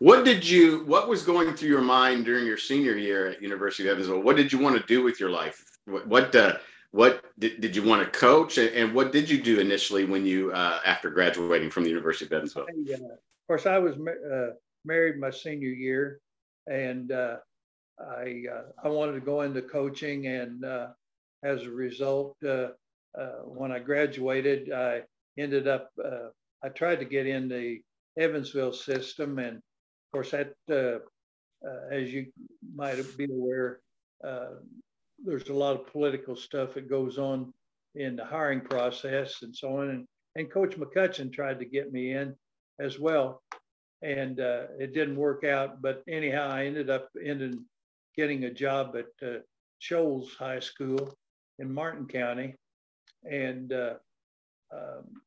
what 0.00 0.24
did 0.24 0.48
you? 0.48 0.84
What 0.84 1.08
was 1.08 1.24
going 1.24 1.54
through 1.54 1.70
your 1.70 1.82
mind 1.82 2.24
during 2.24 2.46
your 2.46 2.56
senior 2.56 2.96
year 2.96 3.26
at 3.26 3.42
University 3.42 3.88
of 3.88 3.94
Evansville? 3.94 4.22
What 4.22 4.36
did 4.36 4.52
you 4.52 4.60
want 4.60 4.76
to 4.76 4.86
do 4.86 5.02
with 5.02 5.18
your 5.18 5.30
life? 5.30 5.64
What, 5.86 6.06
what 6.06 6.36
uh, 6.36 6.58
what 6.90 7.24
did, 7.38 7.60
did 7.60 7.76
you 7.76 7.82
want 7.82 8.02
to 8.02 8.18
coach 8.18 8.58
and, 8.58 8.94
what 8.94 9.12
did 9.12 9.28
you 9.28 9.42
do 9.42 9.60
initially 9.60 10.04
when 10.04 10.24
you 10.24 10.52
uh, 10.52 10.80
after 10.84 11.10
graduating 11.10 11.70
from 11.70 11.82
the 11.84 11.90
university 11.90 12.24
of 12.24 12.32
evansville 12.32 12.66
I, 12.68 12.92
uh, 12.92 12.96
of 12.96 13.46
course 13.46 13.66
i 13.66 13.78
was 13.78 13.94
uh, 13.96 14.54
married 14.84 15.18
my 15.18 15.30
senior 15.30 15.68
year 15.68 16.20
and 16.66 17.12
uh, 17.12 17.36
i 18.00 18.44
uh, 18.50 18.62
i 18.82 18.88
wanted 18.88 19.12
to 19.12 19.20
go 19.20 19.42
into 19.42 19.60
coaching 19.62 20.28
and 20.28 20.64
uh, 20.64 20.88
as 21.42 21.64
a 21.64 21.70
result 21.70 22.36
Uh, 23.18 23.42
when 23.44 23.72
i 23.72 23.78
graduated 23.78 24.72
i 24.72 25.00
ended 25.38 25.66
up 25.68 25.90
uh, 26.04 26.28
i 26.62 26.68
tried 26.68 26.98
to 27.00 27.04
get 27.04 27.26
in 27.26 27.48
the 27.48 27.80
evansville 28.18 28.72
system 28.72 29.38
and 29.38 29.56
of 29.56 30.12
course 30.12 30.30
that 30.30 30.52
uh, 30.70 30.98
as 31.90 32.12
you 32.12 32.26
might 32.74 32.98
be 33.16 33.26
aware 33.30 33.80
there's 35.24 35.48
a 35.48 35.54
lot 35.54 35.76
of 35.76 35.86
political 35.86 36.36
stuff 36.36 36.74
that 36.74 36.88
goes 36.88 37.18
on 37.18 37.52
in 37.94 38.16
the 38.16 38.24
hiring 38.24 38.60
process 38.60 39.42
and 39.42 39.54
so 39.54 39.78
on. 39.78 39.90
And, 39.90 40.06
and 40.36 40.50
Coach 40.50 40.76
McCutchan 40.76 41.32
tried 41.32 41.58
to 41.58 41.64
get 41.64 41.92
me 41.92 42.12
in 42.12 42.34
as 42.78 42.98
well. 42.98 43.42
And 44.02 44.38
uh, 44.40 44.64
it 44.78 44.94
didn't 44.94 45.16
work 45.16 45.44
out. 45.44 45.82
But 45.82 46.02
anyhow, 46.08 46.48
I 46.50 46.66
ended 46.66 46.88
up 46.88 47.08
ended 47.22 47.58
getting 48.16 48.44
a 48.44 48.54
job 48.54 48.96
at 48.96 49.28
uh, 49.28 49.38
Shoals 49.80 50.34
High 50.38 50.60
School 50.60 51.12
in 51.58 51.72
Martin 51.72 52.06
County 52.06 52.54
and 53.28 53.72
uh, 53.72 53.94
um, 54.72 55.22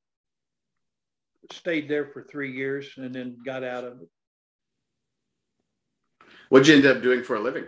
stayed 1.51 1.89
there 1.89 2.07
for 2.07 2.23
three 2.23 2.51
years 2.51 2.89
and 2.97 3.13
then 3.13 3.37
got 3.45 3.63
out 3.63 3.83
of 3.83 4.01
it. 4.01 4.09
What'd 6.49 6.67
you 6.67 6.75
end 6.75 6.85
up 6.85 7.01
doing 7.01 7.23
for 7.23 7.35
a 7.35 7.39
living? 7.39 7.65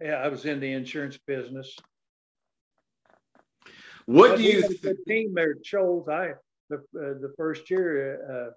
Yeah, 0.00 0.14
I 0.16 0.28
was 0.28 0.44
in 0.44 0.60
the 0.60 0.72
insurance 0.72 1.18
business. 1.26 1.74
What 4.06 4.36
do 4.36 4.42
you? 4.42 4.66
Th- 4.66 4.80
the 4.80 4.96
team 5.06 5.34
there 5.34 5.56
Shoals. 5.64 6.08
I 6.08 6.32
the 6.70 6.76
uh, 6.76 7.18
the 7.20 7.32
first 7.36 7.70
year 7.70 8.54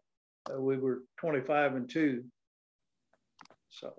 uh, 0.48 0.54
uh, 0.54 0.62
we 0.62 0.78
were 0.78 1.00
twenty 1.18 1.42
five 1.42 1.76
and 1.76 1.90
two. 1.90 2.24
So. 3.70 3.94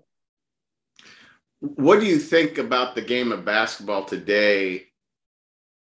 What 1.61 2.01
do 2.01 2.07
you 2.07 2.19
think 2.19 2.59
about 2.59 2.95
the 2.95 3.03
game 3.03 3.31
of 3.31 3.45
basketball 3.45 4.05
today 4.05 4.92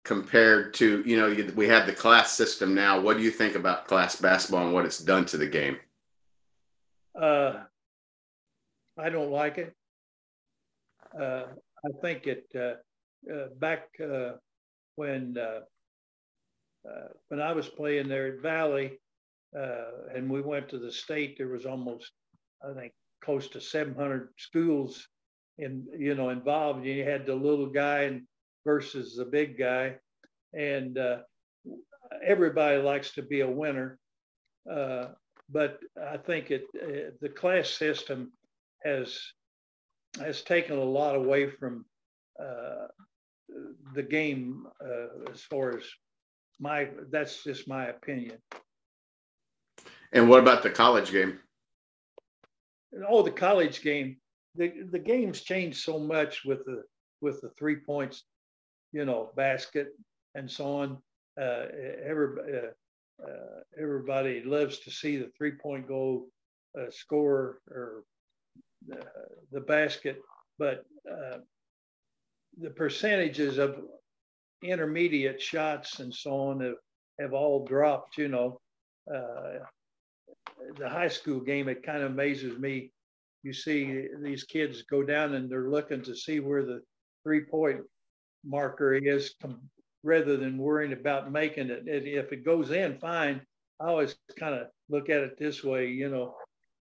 compared 0.05 0.74
to 0.74 1.03
you 1.05 1.16
know 1.16 1.53
we 1.55 1.68
have 1.68 1.86
the 1.86 1.92
class 1.92 2.32
system 2.32 2.74
now? 2.74 3.01
What 3.01 3.16
do 3.16 3.22
you 3.22 3.30
think 3.30 3.55
about 3.55 3.86
class 3.86 4.16
basketball 4.16 4.64
and 4.64 4.74
what 4.74 4.84
it's 4.84 4.99
done 4.99 5.24
to 5.26 5.36
the 5.36 5.46
game? 5.46 5.76
Uh, 7.20 7.64
I 8.99 9.11
don't 9.11 9.30
like 9.30 9.59
it. 9.59 9.74
Uh, 11.18 11.44
I 11.84 11.90
think 12.01 12.26
it 12.26 12.46
uh, 12.55 12.74
uh, 13.32 13.49
back 13.59 13.88
when 14.96 15.36
when 17.28 17.40
I 17.40 17.53
was 17.53 17.68
playing 17.68 18.09
there 18.09 18.28
at 18.28 18.42
Valley, 18.42 18.99
and 19.53 20.30
we 20.30 20.40
went 20.40 20.68
to 20.70 20.78
the 20.78 20.92
state, 20.92 21.36
there 21.38 21.49
was 21.49 21.66
almost 21.66 22.12
I 22.62 22.72
think 22.72 22.92
close 23.24 23.49
to 23.49 23.61
700 23.61 24.30
schools 24.38 25.09
in 25.59 25.86
you 25.99 26.14
know 26.14 26.30
involved. 26.30 26.78
and 26.80 26.88
You 26.88 27.05
had 27.05 27.26
the 27.26 27.34
little 27.34 27.68
guy 27.68 28.03
and 28.03 28.22
versus 28.68 29.16
the 29.16 29.24
big 29.24 29.58
guy, 29.58 29.96
and 30.52 30.98
uh, 30.98 31.20
everybody 32.22 32.76
likes 32.82 33.14
to 33.14 33.22
be 33.22 33.40
a 33.40 33.50
winner. 33.62 33.98
Uh, 34.70 35.06
but 35.48 35.78
I 36.14 36.18
think 36.18 36.50
it 36.50 36.64
uh, 36.76 37.12
the 37.22 37.30
class 37.30 37.70
system 37.70 38.30
has 38.84 39.18
has 40.20 40.42
taken 40.42 40.76
a 40.76 40.90
lot 40.98 41.16
away 41.16 41.48
from 41.48 41.86
uh, 42.38 42.88
the 43.94 44.02
game 44.02 44.66
uh, 44.84 45.32
as 45.32 45.40
far 45.40 45.78
as 45.78 45.84
my 46.60 46.88
that's 47.10 47.42
just 47.44 47.68
my 47.68 47.86
opinion. 47.86 48.36
And 50.12 50.28
what 50.28 50.40
about 50.40 50.62
the 50.62 50.70
college 50.70 51.10
game? 51.10 51.38
Oh, 53.08 53.22
the 53.22 53.38
college 53.48 53.80
game. 53.80 54.18
The 54.56 54.68
the 54.94 55.04
game's 55.12 55.40
changed 55.40 55.78
so 55.78 55.98
much 55.98 56.44
with 56.44 56.66
the 56.66 56.82
with 57.22 57.40
the 57.40 57.50
three 57.58 57.76
points, 57.76 58.24
you 58.93 59.05
know, 59.05 59.30
basket 59.36 59.89
and 60.34 60.51
so 60.51 60.64
on. 60.76 60.99
Uh, 61.41 61.66
uh, 62.09 62.70
uh, 63.24 63.61
everybody 63.80 64.43
loves 64.45 64.78
to 64.80 64.91
see 64.91 65.16
the 65.16 65.30
three 65.36 65.53
point 65.53 65.86
goal 65.86 66.26
uh, 66.78 66.91
score 66.91 67.61
or 67.70 68.05
uh, 68.93 68.97
the 69.53 69.61
basket, 69.61 70.20
but 70.59 70.84
the 72.61 72.70
percentages 72.70 73.59
of 73.59 73.76
intermediate 74.62 75.41
shots 75.41 76.01
and 76.01 76.12
so 76.12 76.32
on 76.32 76.61
have, 76.61 76.74
have 77.20 77.32
all 77.32 77.64
dropped, 77.64 78.18
you 78.18 78.28
know. 78.28 78.61
The 80.76 80.89
high 80.89 81.09
school 81.09 81.41
game, 81.41 81.68
it 81.68 81.84
kind 81.84 82.03
of 82.03 82.11
amazes 82.11 82.59
me. 82.59 82.91
You 83.45 83.53
see 83.53 84.09
these 84.20 84.43
kids 84.45 84.82
go 84.82 85.05
down 85.05 85.34
and 85.34 85.49
they're 85.49 85.70
looking 85.70 86.03
to 86.03 86.16
see 86.16 86.41
where 86.41 86.64
the 86.64 86.82
three 87.22 87.45
point 87.45 87.80
marker 88.45 88.95
is 88.95 89.34
rather 90.03 90.36
than 90.36 90.59
worrying 90.59 90.93
about 90.93 91.32
making 91.32 91.70
it. 91.70 91.84
If 91.86 92.32
it 92.32 92.45
goes 92.45 92.70
in, 92.70 92.99
fine. 92.99 93.41
I 93.80 93.89
always 93.89 94.16
kind 94.39 94.55
of 94.55 94.68
look 94.89 95.09
at 95.11 95.20
it 95.20 95.39
this 95.39 95.62
way, 95.62 95.89
you 95.89 96.09
know, 96.09 96.34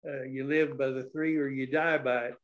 uh, 0.07 0.23
you 0.23 0.45
live 0.45 0.77
by 0.77 0.87
the 0.87 1.09
three 1.11 1.37
or 1.37 1.47
you 1.47 1.67
die 1.67 1.97
by 1.97 2.25
it. 2.25 2.35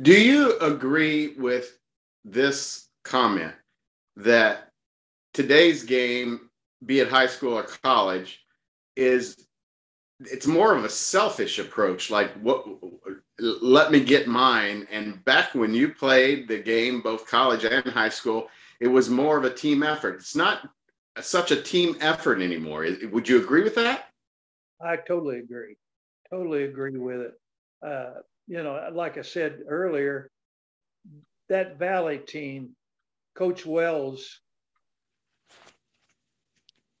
Do 0.00 0.20
you 0.20 0.58
agree 0.58 1.34
with 1.38 1.78
this 2.24 2.88
comment 3.04 3.54
that 4.16 4.68
today's 5.32 5.84
game, 5.84 6.50
be 6.84 7.00
it 7.00 7.08
high 7.08 7.26
school 7.26 7.54
or 7.54 7.62
college, 7.62 8.40
is 8.96 9.36
it's 10.30 10.46
more 10.46 10.74
of 10.74 10.84
a 10.84 10.88
selfish 10.88 11.58
approach 11.58 12.10
like 12.10 12.32
what 12.34 12.66
let 13.38 13.90
me 13.90 14.00
get 14.00 14.28
mine. 14.28 14.86
And 14.90 15.24
back 15.24 15.54
when 15.54 15.74
you 15.74 15.88
played 15.88 16.48
the 16.48 16.58
game 16.58 17.00
both 17.00 17.26
college 17.26 17.64
and 17.64 17.86
high 17.86 18.08
school 18.08 18.48
it 18.80 18.88
was 18.88 19.08
more 19.08 19.36
of 19.38 19.44
a 19.44 19.54
team 19.54 19.82
effort. 19.82 20.16
It's 20.16 20.36
not 20.36 20.68
such 21.20 21.50
a 21.50 21.62
team 21.62 21.96
effort 22.00 22.40
anymore. 22.40 22.86
Would 23.10 23.28
you 23.28 23.40
agree 23.42 23.62
with 23.62 23.74
that? 23.76 24.06
I 24.80 24.96
totally 24.96 25.38
agree. 25.38 25.76
Totally 26.30 26.64
agree 26.64 26.96
with 26.96 27.20
it. 27.20 27.34
Uh, 27.86 28.20
you 28.46 28.62
know 28.62 28.88
like 28.92 29.18
i 29.18 29.22
said 29.22 29.60
earlier 29.68 30.30
that 31.48 31.78
valley 31.78 32.18
team 32.18 32.70
coach 33.34 33.64
wells 33.64 34.40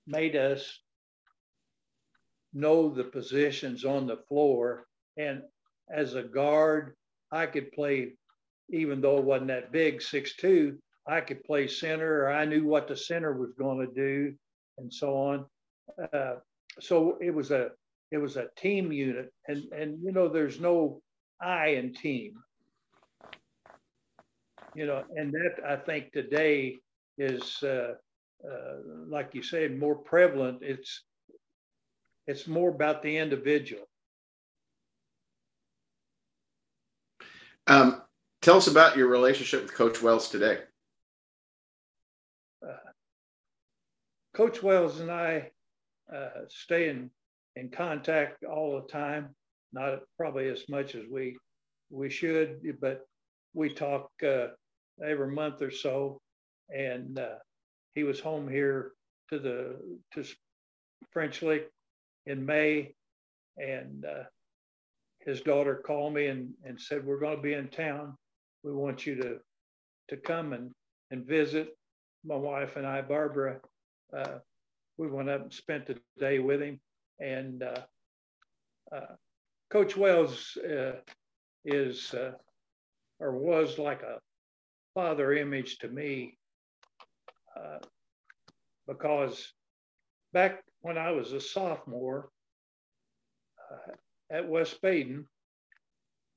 made 0.06 0.36
us 0.36 0.80
know 2.52 2.88
the 2.88 3.04
positions 3.04 3.84
on 3.84 4.06
the 4.06 4.18
floor. 4.28 4.86
And 5.16 5.42
as 5.90 6.14
a 6.14 6.22
guard, 6.22 6.94
I 7.30 7.46
could 7.46 7.72
play, 7.72 8.14
even 8.70 9.00
though 9.00 9.18
it 9.18 9.24
wasn't 9.24 9.48
that 9.48 9.72
big, 9.72 10.02
six-two, 10.02 10.78
I 11.06 11.20
could 11.20 11.42
play 11.44 11.66
center, 11.66 12.24
or 12.24 12.30
I 12.30 12.44
knew 12.44 12.64
what 12.64 12.88
the 12.88 12.96
center 12.96 13.32
was 13.32 13.52
going 13.58 13.86
to 13.86 13.92
do, 13.92 14.34
and 14.78 14.92
so 14.92 15.16
on. 15.16 15.44
Uh, 16.12 16.36
so 16.80 17.18
it 17.20 17.34
was 17.34 17.50
a 17.50 17.70
it 18.10 18.18
was 18.18 18.36
a 18.36 18.48
team 18.56 18.92
unit, 18.92 19.32
and 19.48 19.64
and 19.72 19.98
you 20.02 20.12
know 20.12 20.28
there's 20.28 20.60
no 20.60 21.02
I 21.40 21.68
in 21.68 21.92
team. 21.94 22.34
You 24.74 24.86
know, 24.86 25.04
and 25.16 25.32
that 25.32 25.56
I 25.66 25.76
think 25.76 26.12
today 26.12 26.78
is 27.18 27.62
uh, 27.62 27.94
uh, 28.48 28.76
like 29.08 29.34
you 29.34 29.42
said 29.42 29.78
more 29.78 29.96
prevalent. 29.96 30.58
It's 30.62 31.02
it's 32.26 32.46
more 32.46 32.70
about 32.70 33.02
the 33.02 33.16
individual. 33.16 33.84
Um, 37.66 38.02
tell 38.40 38.56
us 38.56 38.66
about 38.66 38.96
your 38.96 39.08
relationship 39.08 39.62
with 39.62 39.74
Coach 39.74 40.02
Wells 40.02 40.28
today. 40.28 40.58
Uh, 42.66 42.90
Coach 44.34 44.62
Wells 44.62 45.00
and 45.00 45.10
I 45.10 45.50
uh, 46.14 46.46
stay 46.48 46.88
in, 46.88 47.10
in 47.56 47.70
contact 47.70 48.44
all 48.44 48.80
the 48.80 48.88
time, 48.88 49.34
not 49.72 50.00
probably 50.16 50.48
as 50.48 50.68
much 50.68 50.94
as 50.94 51.04
we 51.10 51.36
we 51.90 52.08
should, 52.08 52.60
but 52.80 53.06
we 53.52 53.68
talk 53.68 54.10
uh, 54.26 54.46
every 55.06 55.30
month 55.30 55.60
or 55.60 55.70
so. 55.70 56.20
And 56.74 57.18
uh, 57.18 57.36
he 57.94 58.02
was 58.02 58.18
home 58.18 58.48
here 58.48 58.92
to 59.28 59.38
the 59.38 59.76
to 60.14 60.24
French 61.12 61.42
Lick 61.42 61.70
in 62.26 62.44
May, 62.44 62.94
and 63.56 64.04
uh, 64.04 64.24
his 65.20 65.40
daughter 65.40 65.82
called 65.86 66.14
me 66.14 66.26
and, 66.26 66.52
and 66.64 66.80
said, 66.80 67.04
"We're 67.04 67.18
going 67.18 67.36
to 67.36 67.42
be 67.42 67.54
in 67.54 67.68
town. 67.68 68.16
We 68.62 68.72
want 68.72 69.06
you 69.06 69.16
to 69.16 69.38
to 70.08 70.16
come 70.16 70.52
and 70.52 70.70
and 71.10 71.26
visit." 71.26 71.76
My 72.24 72.36
wife 72.36 72.76
and 72.76 72.86
I, 72.86 73.02
Barbara, 73.02 73.58
uh, 74.16 74.38
we 74.96 75.08
went 75.08 75.28
up 75.28 75.42
and 75.42 75.52
spent 75.52 75.86
the 75.86 75.98
day 76.18 76.38
with 76.38 76.62
him. 76.62 76.78
And 77.18 77.64
uh, 77.64 77.82
uh 78.92 79.14
Coach 79.70 79.96
Wells 79.96 80.56
uh, 80.58 80.92
is 81.64 82.14
uh, 82.14 82.32
or 83.18 83.32
was 83.32 83.78
like 83.78 84.02
a 84.02 84.20
father 84.94 85.32
image 85.32 85.78
to 85.78 85.88
me 85.88 86.36
because 88.86 89.52
back 90.32 90.62
when 90.82 90.98
I 90.98 91.12
was 91.12 91.32
a 91.32 91.40
sophomore 91.40 92.28
uh, 93.72 93.92
at 94.30 94.48
West 94.48 94.80
Baden, 94.82 95.26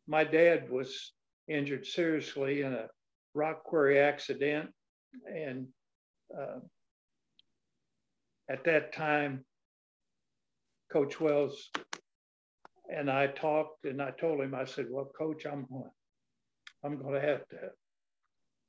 my 0.08 0.24
dad 0.24 0.70
was 0.70 1.14
injured 1.48 1.86
seriously 1.86 2.62
in 2.62 2.74
a 2.74 2.88
rock 3.34 3.64
quarry 3.64 4.00
accident. 4.00 4.70
And 5.28 5.68
uh, 6.38 6.60
at 8.50 8.64
that 8.66 8.94
time, 8.94 9.44
Coach 10.92 11.20
Wells 11.20 11.70
and 12.90 13.10
I 13.10 13.28
talked, 13.28 13.86
and 13.86 14.02
I 14.02 14.12
told 14.12 14.42
him, 14.42 14.54
I 14.54 14.66
said, 14.66 14.86
"Well, 14.90 15.10
Coach, 15.18 15.46
I'm 15.46 15.66
going, 15.72 15.90
I'm 16.84 17.02
going 17.02 17.20
to 17.20 17.28
have 17.28 17.48
to 17.50 17.58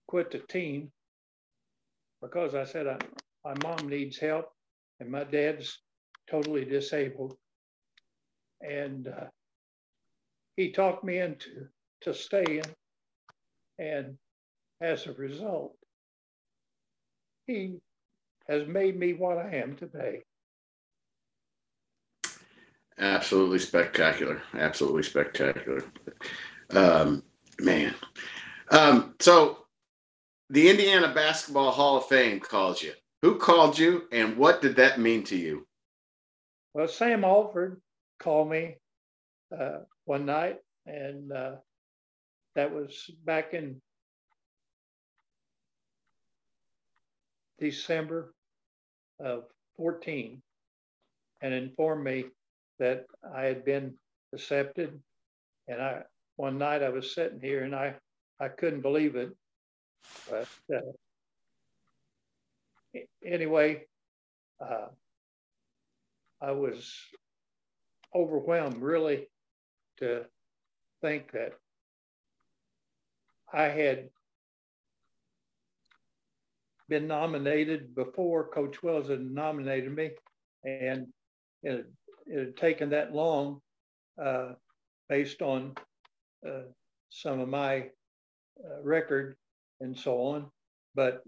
quit 0.09 0.31
the 0.31 0.39
team 0.39 0.91
because 2.23 2.55
I 2.55 2.65
said 2.65 2.87
I, 2.87 2.97
my 3.45 3.55
mom 3.63 3.89
needs 3.89 4.19
help, 4.19 4.47
and 5.01 5.11
my 5.11 5.25
dad's 5.25 5.81
totally 6.31 6.65
disabled. 6.65 7.37
And 8.61 9.09
uh, 9.09 9.27
he 10.57 10.73
talked 10.73 11.05
me 11.05 11.19
into 11.19 11.67
to 12.03 12.15
staying, 12.15 12.65
and 13.79 14.17
as 14.81 15.07
a 15.07 15.13
result, 15.13 15.77
he 17.47 17.79
has 18.49 18.67
made 18.67 18.99
me 18.99 19.13
what 19.13 19.39
I 19.39 19.57
am 19.57 19.77
today. 19.77 20.23
Absolutely 22.99 23.59
spectacular. 23.59 24.43
Absolutely 24.55 25.03
spectacular. 25.03 25.83
Um, 26.71 27.23
man. 27.61 27.95
Um, 28.71 29.15
so 29.21 29.67
the 30.49 30.71
Indiana 30.71 31.13
Basketball 31.13 31.73
Hall 31.73 31.99
of 31.99 32.07
Fame 32.07 32.41
calls 32.41 32.83
you. 32.83 32.93
Who 33.23 33.39
called 33.39 33.79
you 33.79 34.05
and 34.13 34.37
what 34.37 34.61
did 34.63 34.77
that 34.77 35.01
mean 35.01 35.25
to 35.25 35.37
you? 35.37 35.67
Well, 36.75 36.89
Sam 36.89 37.25
Alford 37.25 37.81
called 38.19 38.51
me 38.51 38.77
uh, 39.57 39.79
one 40.05 40.27
night, 40.27 40.59
and 40.85 41.33
uh, 41.33 41.53
that 42.55 42.73
was 42.73 43.11
back 43.25 43.55
in 43.55 43.81
December 47.59 48.35
of 49.19 49.45
14, 49.79 50.43
and 51.41 51.55
informed 51.55 52.05
me 52.05 52.27
that 52.79 53.07
I 53.35 53.45
had 53.45 53.65
been 53.65 53.95
accepted. 54.35 55.01
And 55.69 55.81
I 55.81 56.03
one 56.37 56.59
night 56.59 56.83
I 56.83 56.91
was 56.91 57.15
sitting 57.15 57.41
here 57.41 57.65
and 57.65 57.75
I 57.75 57.95
I 58.39 58.49
couldn't 58.49 58.83
believe 58.83 59.17
it. 59.17 59.31
But 60.31 60.49
uh, 60.75 60.81
anyway, 63.25 63.87
uh, 64.61 64.89
I 66.41 66.53
was 66.53 66.93
overwhelmed 68.15 68.81
really 68.83 69.29
to 69.99 70.25
think 71.03 71.33
that 71.33 71.53
I 73.53 73.65
had 73.65 74.09
been 76.89 77.07
nominated 77.07 77.95
before 77.95 78.49
Coach 78.49 78.83
Wells 78.83 79.09
had 79.09 79.21
nominated 79.21 79.95
me, 79.95 80.11
and 80.65 81.07
it, 81.63 81.87
it 82.27 82.39
had 82.39 82.57
taken 82.57 82.91
that 82.91 83.15
long 83.15 83.61
uh, 84.23 84.53
based 85.09 85.43
on 85.43 85.75
uh, 86.47 86.63
some 87.11 87.41
of 87.41 87.49
my 87.49 87.89
uh, 88.65 88.83
record 88.83 89.37
and 89.81 89.97
so 89.97 90.21
on. 90.21 90.47
But 90.95 91.23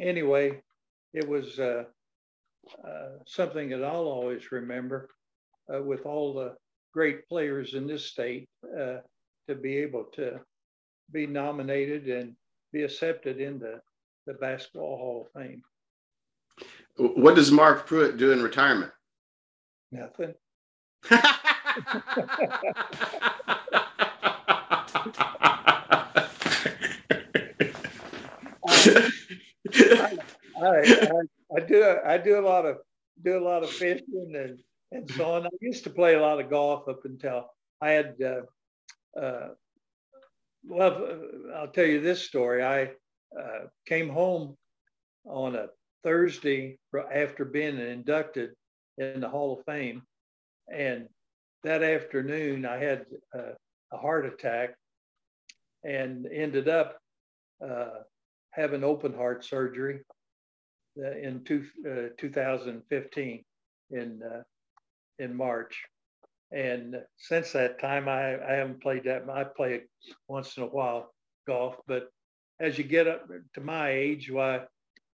anyway, 0.00 0.62
it 1.14 1.28
was 1.28 1.58
uh, 1.58 1.84
uh, 2.84 3.08
something 3.26 3.68
that 3.70 3.84
I'll 3.84 4.06
always 4.06 4.52
remember 4.52 5.08
uh, 5.72 5.82
with 5.82 6.06
all 6.06 6.34
the 6.34 6.54
great 6.92 7.28
players 7.28 7.74
in 7.74 7.86
this 7.86 8.06
state 8.06 8.48
uh, 8.78 8.98
to 9.48 9.54
be 9.54 9.76
able 9.78 10.04
to 10.14 10.40
be 11.12 11.26
nominated 11.26 12.08
and 12.08 12.34
be 12.72 12.82
accepted 12.82 13.40
into 13.40 13.80
the 14.26 14.34
Basketball 14.34 14.96
Hall 14.96 15.26
of 15.26 15.40
Fame. 15.40 15.62
What 16.96 17.36
does 17.36 17.52
Mark 17.52 17.86
Pruitt 17.86 18.16
do 18.16 18.32
in 18.32 18.42
retirement? 18.42 18.90
Nothing. 19.92 20.34
I, 30.62 31.22
I, 31.56 31.60
do 31.60 31.98
I 32.04 32.18
do 32.18 32.38
a 32.38 32.46
lot 32.46 32.66
of 32.66 32.78
do 33.22 33.38
a 33.38 33.44
lot 33.44 33.62
of 33.62 33.70
fishing 33.70 34.32
and 34.34 34.58
and 34.92 35.10
so 35.10 35.32
on. 35.32 35.46
I 35.46 35.50
used 35.60 35.84
to 35.84 35.90
play 35.90 36.14
a 36.14 36.20
lot 36.20 36.40
of 36.40 36.50
golf 36.50 36.88
up 36.88 37.04
until 37.04 37.50
I 37.80 37.90
had. 37.90 38.14
Uh, 38.22 39.18
uh, 39.18 39.48
well, 40.64 41.20
I'll 41.54 41.68
tell 41.68 41.86
you 41.86 42.00
this 42.00 42.22
story. 42.22 42.62
I 42.64 42.90
uh, 43.38 43.66
came 43.86 44.08
home 44.08 44.56
on 45.24 45.54
a 45.54 45.68
Thursday 46.02 46.78
after 47.12 47.44
being 47.44 47.78
inducted 47.78 48.50
in 48.98 49.20
the 49.20 49.28
Hall 49.28 49.58
of 49.58 49.64
Fame, 49.64 50.02
and 50.72 51.08
that 51.62 51.82
afternoon 51.82 52.64
I 52.64 52.78
had 52.78 53.06
uh, 53.34 53.52
a 53.92 53.96
heart 53.96 54.26
attack 54.26 54.74
and 55.84 56.26
ended 56.26 56.68
up 56.68 56.98
uh, 57.64 58.00
having 58.50 58.84
open 58.84 59.12
heart 59.12 59.44
surgery 59.44 60.00
in 60.96 61.42
two, 61.44 61.64
uh, 61.86 62.08
2015 62.18 63.44
in 63.90 64.22
uh, 64.22 64.42
in 65.18 65.34
March. 65.34 65.82
And 66.52 66.96
since 67.16 67.52
that 67.52 67.80
time, 67.80 68.08
I, 68.08 68.34
I 68.42 68.52
haven't 68.54 68.80
played 68.80 69.04
that. 69.04 69.28
I 69.28 69.44
play 69.44 69.82
once 70.28 70.56
in 70.56 70.62
a 70.62 70.66
while 70.66 71.12
golf, 71.46 71.76
but 71.86 72.08
as 72.60 72.78
you 72.78 72.84
get 72.84 73.08
up 73.08 73.28
to 73.54 73.60
my 73.60 73.90
age, 73.90 74.30
why 74.30 74.62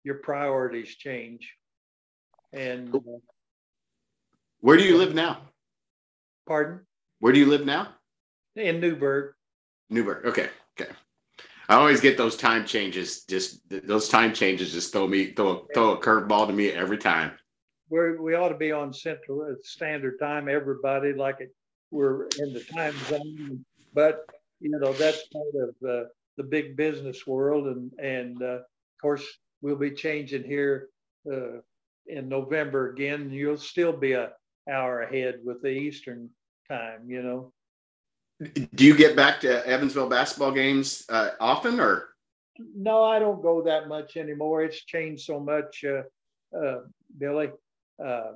your 0.04 0.16
priorities 0.16 0.96
change. 0.96 1.54
And 2.54 2.94
uh, 2.94 3.00
where 4.60 4.78
do 4.78 4.84
you 4.84 4.98
live 4.98 5.16
now? 5.16 5.42
Pardon? 6.48 6.82
Where 7.20 7.32
do 7.32 7.40
you 7.40 7.46
live 7.46 7.66
now? 7.66 7.90
In 8.56 8.82
Newburgh. 8.82 9.34
Newburgh. 9.90 10.26
Okay. 10.26 10.50
Okay. 10.80 10.92
I 11.72 11.76
always 11.76 12.02
get 12.02 12.18
those 12.18 12.36
time 12.36 12.66
changes. 12.66 13.24
Just 13.24 13.62
those 13.70 14.10
time 14.10 14.34
changes 14.34 14.74
just 14.74 14.92
throw 14.92 15.08
me 15.08 15.32
throw 15.32 15.66
throw 15.74 15.92
a 15.92 15.98
curveball 16.02 16.48
to 16.48 16.54
me 16.54 16.70
every 16.70 16.98
time. 16.98 17.32
we 17.90 18.18
we 18.18 18.36
ought 18.36 18.50
to 18.50 18.58
be 18.58 18.74
on 18.74 18.94
Central 18.94 19.44
uh, 19.44 19.56
Standard 19.64 20.20
Time. 20.20 20.50
Everybody 20.50 21.14
like 21.14 21.38
it. 21.40 21.56
We're 21.90 22.26
in 22.40 22.52
the 22.52 22.60
time 22.60 22.94
zone, 23.08 23.64
but 23.94 24.26
you 24.60 24.72
know 24.72 24.92
that's 24.92 25.26
part 25.30 25.56
of 25.56 25.70
uh, 25.90 26.10
the 26.36 26.44
big 26.44 26.76
business 26.76 27.26
world, 27.26 27.68
and 27.68 27.90
and 28.00 28.44
uh, 28.44 28.60
of 28.60 28.98
course 29.02 29.26
we'll 29.62 29.78
be 29.78 29.92
changing 29.92 30.44
here 30.44 30.90
uh, 31.32 31.62
in 32.06 32.28
November 32.28 32.92
again. 32.92 33.32
You'll 33.32 33.58
still 33.58 33.94
be 33.94 34.12
a 34.12 34.34
hour 34.70 35.04
ahead 35.04 35.40
with 35.46 35.62
the 35.62 35.70
Eastern 35.72 36.30
time. 36.70 37.10
You 37.10 37.24
know. 37.24 37.54
Do 38.42 38.86
you 38.86 38.98
get 38.98 39.16
back 39.16 39.40
to 39.42 39.68
Evansville 39.68 40.10
basketball 40.10 40.52
games 40.52 41.06
uh, 41.10 41.32
often, 41.40 41.80
or? 41.80 42.10
No, 42.58 43.04
I 43.04 43.20
don't 43.20 43.42
go 43.42 43.62
that 43.62 43.88
much 43.88 44.18
anymore. 44.18 44.64
It's 44.64 44.84
changed 44.84 45.26
so 45.26 45.40
much, 45.40 45.84
uh, 45.86 46.04
uh, 46.58 46.82
Billy. 47.20 47.52
Uh, 48.04 48.32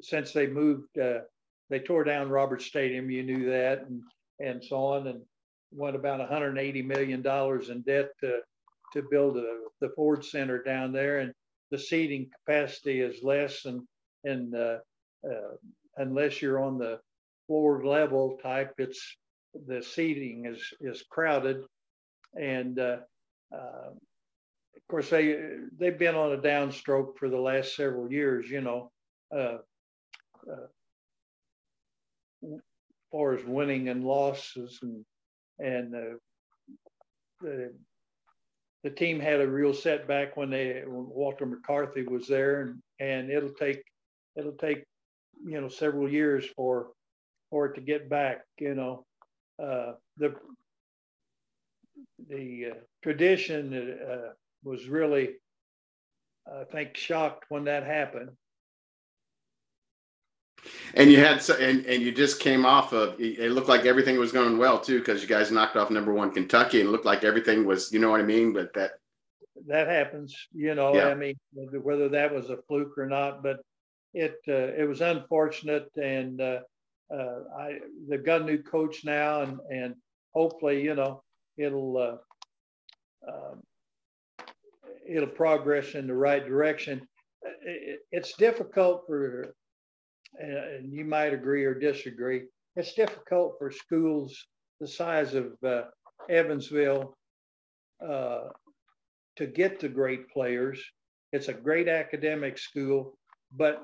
since 0.00 0.32
they 0.32 0.46
moved, 0.46 0.96
uh, 0.98 1.20
they 1.68 1.80
tore 1.80 2.04
down 2.04 2.30
Roberts 2.30 2.64
Stadium. 2.64 3.10
You 3.10 3.22
knew 3.24 3.50
that, 3.50 3.86
and 3.86 4.02
and 4.40 4.64
so 4.64 4.76
on, 4.76 5.06
and 5.06 5.20
went 5.70 5.96
about 5.96 6.20
180 6.20 6.82
million 6.82 7.20
dollars 7.20 7.68
in 7.68 7.82
debt 7.82 8.08
to 8.20 8.40
to 8.94 9.02
build 9.10 9.36
a, 9.36 9.58
the 9.82 9.90
Ford 9.90 10.24
Center 10.24 10.62
down 10.62 10.92
there, 10.92 11.18
and 11.18 11.34
the 11.70 11.78
seating 11.78 12.30
capacity 12.46 13.00
is 13.02 13.22
less, 13.22 13.66
and 13.66 13.82
and 14.24 14.54
uh, 14.54 14.78
unless 15.98 16.40
you're 16.40 16.62
on 16.62 16.78
the 16.78 17.00
floor 17.46 17.84
level 17.84 18.38
type, 18.42 18.72
it's 18.78 19.16
the 19.66 19.82
seating 19.82 20.46
is 20.46 20.72
is 20.80 21.04
crowded, 21.10 21.64
and 22.34 22.78
uh, 22.78 22.98
uh, 23.54 23.90
of 23.90 24.88
course 24.88 25.10
they 25.10 25.36
they've 25.78 25.98
been 25.98 26.14
on 26.14 26.32
a 26.32 26.38
downstroke 26.38 27.16
for 27.16 27.28
the 27.28 27.38
last 27.38 27.76
several 27.76 28.10
years. 28.10 28.48
You 28.48 28.60
know, 28.62 28.90
uh, 29.34 29.58
uh 30.50 30.66
as 32.44 32.60
far 33.10 33.34
as 33.34 33.44
winning 33.44 33.88
and 33.88 34.04
losses, 34.04 34.78
and 34.82 35.04
and 35.58 35.94
uh, 35.94 36.16
the 37.40 37.72
the 38.82 38.90
team 38.90 39.20
had 39.20 39.40
a 39.40 39.46
real 39.46 39.74
setback 39.74 40.36
when 40.36 40.50
they 40.50 40.82
when 40.86 41.06
Walter 41.08 41.46
McCarty 41.46 42.08
was 42.08 42.26
there, 42.26 42.62
and 42.62 42.82
and 43.00 43.30
it'll 43.30 43.54
take 43.54 43.82
it'll 44.36 44.52
take 44.52 44.84
you 45.44 45.60
know 45.60 45.68
several 45.68 46.10
years 46.10 46.46
for 46.56 46.88
for 47.50 47.66
it 47.66 47.74
to 47.74 47.80
get 47.80 48.08
back. 48.08 48.42
You 48.58 48.74
know, 48.74 49.04
uh, 49.62 49.92
the 50.16 50.34
the 52.28 52.66
uh, 52.72 52.74
tradition 53.02 53.98
uh, 54.10 54.32
was 54.64 54.88
really, 54.88 55.30
I 56.46 56.64
think, 56.64 56.96
shocked 56.96 57.44
when 57.48 57.64
that 57.64 57.84
happened. 57.84 58.30
And 60.94 61.10
you 61.10 61.18
had 61.18 61.42
so, 61.42 61.56
and 61.56 61.84
and 61.86 62.02
you 62.02 62.12
just 62.12 62.38
came 62.38 62.64
off 62.64 62.92
of. 62.92 63.20
It 63.20 63.50
looked 63.52 63.68
like 63.68 63.84
everything 63.84 64.18
was 64.18 64.32
going 64.32 64.58
well 64.58 64.78
too, 64.78 64.98
because 64.98 65.22
you 65.22 65.28
guys 65.28 65.50
knocked 65.50 65.76
off 65.76 65.90
number 65.90 66.12
one 66.12 66.30
Kentucky, 66.30 66.80
and 66.80 66.88
it 66.88 66.92
looked 66.92 67.06
like 67.06 67.24
everything 67.24 67.66
was. 67.66 67.92
You 67.92 67.98
know 67.98 68.10
what 68.10 68.20
I 68.20 68.24
mean? 68.24 68.52
But 68.52 68.72
that 68.74 68.92
that 69.66 69.88
happens. 69.88 70.36
You 70.52 70.74
know, 70.74 70.94
yeah. 70.94 71.08
I 71.08 71.14
mean, 71.14 71.34
whether 71.54 72.08
that 72.10 72.32
was 72.32 72.50
a 72.50 72.58
fluke 72.68 72.96
or 72.96 73.06
not, 73.06 73.42
but 73.42 73.60
it 74.14 74.36
uh, 74.48 74.52
it 74.52 74.88
was 74.88 75.00
unfortunate, 75.00 75.90
and 75.96 76.40
uh, 76.40 76.60
uh, 77.12 77.40
I 77.58 77.78
they've 78.08 78.24
got 78.24 78.42
a 78.42 78.44
new 78.44 78.62
coach 78.62 79.04
now, 79.04 79.42
and 79.42 79.58
and 79.70 79.94
hopefully, 80.34 80.82
you 80.82 80.94
know, 80.94 81.22
it'll 81.56 81.96
uh, 81.98 82.16
um, 83.30 83.62
it'll 85.06 85.28
progress 85.28 85.94
in 85.94 86.06
the 86.06 86.14
right 86.14 86.44
direction. 86.44 87.06
It, 87.62 88.00
it's 88.12 88.36
difficult 88.36 89.04
for, 89.06 89.54
and 90.38 90.92
you 90.92 91.04
might 91.04 91.34
agree 91.34 91.64
or 91.64 91.74
disagree. 91.74 92.42
It's 92.76 92.94
difficult 92.94 93.56
for 93.58 93.70
schools 93.70 94.46
the 94.80 94.88
size 94.88 95.34
of 95.34 95.52
uh, 95.64 95.82
Evansville 96.28 97.14
uh, 98.04 98.48
to 99.36 99.46
get 99.46 99.80
to 99.80 99.88
great 99.88 100.28
players. 100.30 100.82
It's 101.32 101.48
a 101.48 101.52
great 101.52 101.88
academic 101.88 102.58
school, 102.58 103.16
but 103.56 103.82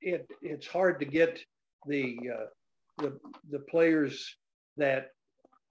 it 0.00 0.28
it's 0.42 0.66
hard 0.66 1.00
to 1.00 1.06
get 1.06 1.40
the 1.86 2.18
uh, 2.32 2.46
the 2.98 3.18
the 3.50 3.58
players 3.58 4.36
that 4.76 5.08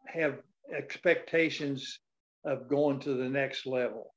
have 0.06 0.40
expectations 0.76 2.00
of 2.46 2.68
going 2.68 3.00
to 3.00 3.14
the 3.14 3.30
next 3.30 3.66
level. 3.66 4.14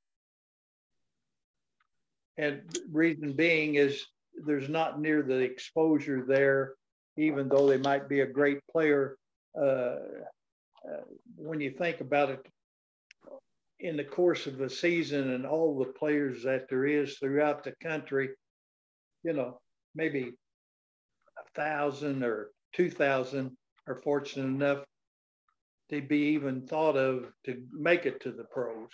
And 2.38 2.62
reason 2.92 3.32
being 3.32 3.76
is 3.76 4.04
there's 4.44 4.68
not 4.68 5.00
near 5.00 5.22
the 5.22 5.38
exposure 5.38 6.24
there, 6.26 6.74
even 7.16 7.48
though 7.48 7.66
they 7.66 7.78
might 7.78 8.08
be 8.08 8.20
a 8.20 8.26
great 8.26 8.58
player. 8.70 9.16
Uh, 9.58 9.96
uh, 10.86 11.02
when 11.36 11.60
you 11.60 11.70
think 11.70 12.00
about 12.00 12.30
it, 12.30 12.46
in 13.80 13.96
the 13.96 14.04
course 14.04 14.46
of 14.46 14.58
the 14.58 14.70
season 14.70 15.32
and 15.32 15.46
all 15.46 15.78
the 15.78 15.92
players 15.92 16.42
that 16.42 16.68
there 16.68 16.86
is 16.86 17.18
throughout 17.18 17.62
the 17.62 17.74
country, 17.82 18.30
you 19.22 19.32
know, 19.32 19.60
maybe 19.94 20.32
thousand 21.56 22.22
or 22.22 22.50
two 22.72 22.90
thousand 22.90 23.56
are 23.86 23.96
fortunate 23.96 24.46
enough 24.46 24.84
to 25.90 26.02
be 26.02 26.18
even 26.18 26.66
thought 26.66 26.96
of 26.96 27.26
to 27.44 27.62
make 27.72 28.06
it 28.06 28.20
to 28.20 28.32
the 28.32 28.44
pros. 28.44 28.88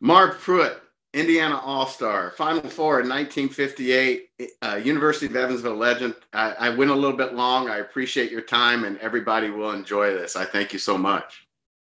Mark 0.00 0.38
Pruitt, 0.38 0.80
Indiana 1.14 1.58
All 1.64 1.86
Star, 1.86 2.32
Final 2.32 2.68
Four 2.68 3.00
in 3.00 3.08
1958, 3.08 4.28
uh, 4.62 4.80
University 4.84 5.26
of 5.26 5.36
Evansville 5.36 5.76
legend. 5.76 6.14
I, 6.32 6.52
I 6.52 6.68
went 6.70 6.90
a 6.90 6.94
little 6.94 7.16
bit 7.16 7.34
long. 7.34 7.70
I 7.70 7.78
appreciate 7.78 8.30
your 8.30 8.42
time, 8.42 8.84
and 8.84 8.98
everybody 8.98 9.50
will 9.50 9.72
enjoy 9.72 10.12
this. 10.12 10.36
I 10.36 10.44
thank 10.44 10.72
you 10.72 10.78
so 10.78 10.98
much. 10.98 11.46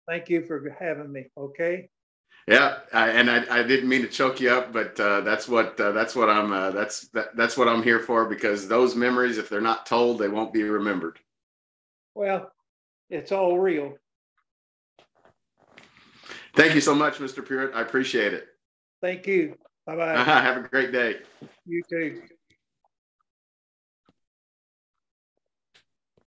Thank 0.07 0.29
you 0.29 0.43
for 0.43 0.75
having 0.77 1.11
me. 1.11 1.27
Okay. 1.37 1.89
Yeah, 2.47 2.79
I, 2.91 3.09
and 3.09 3.29
I, 3.29 3.59
I 3.59 3.63
didn't 3.63 3.87
mean 3.87 4.01
to 4.01 4.07
choke 4.07 4.39
you 4.39 4.49
up, 4.49 4.73
but 4.73 4.99
uh, 4.99 5.21
that's 5.21 5.47
what 5.47 5.79
uh, 5.79 5.91
that's 5.91 6.15
what 6.15 6.29
I'm 6.29 6.51
uh, 6.51 6.71
that's 6.71 7.07
that, 7.09 7.35
that's 7.35 7.55
what 7.55 7.67
I'm 7.67 7.83
here 7.83 7.99
for 7.99 8.25
because 8.25 8.67
those 8.67 8.95
memories, 8.95 9.37
if 9.37 9.47
they're 9.47 9.61
not 9.61 9.85
told, 9.85 10.19
they 10.19 10.27
won't 10.27 10.51
be 10.51 10.63
remembered. 10.63 11.19
Well, 12.15 12.51
it's 13.09 13.31
all 13.31 13.59
real. 13.59 13.95
Thank 16.55 16.75
you 16.75 16.81
so 16.81 16.95
much, 16.95 17.19
Mr. 17.19 17.45
Pruitt. 17.45 17.73
I 17.73 17.81
appreciate 17.81 18.33
it. 18.33 18.47
Thank 19.01 19.27
you. 19.27 19.55
Bye 19.85 19.95
bye. 19.95 20.13
Have 20.23 20.57
a 20.57 20.67
great 20.67 20.91
day. 20.91 21.17
You 21.65 21.83
too. 21.89 22.21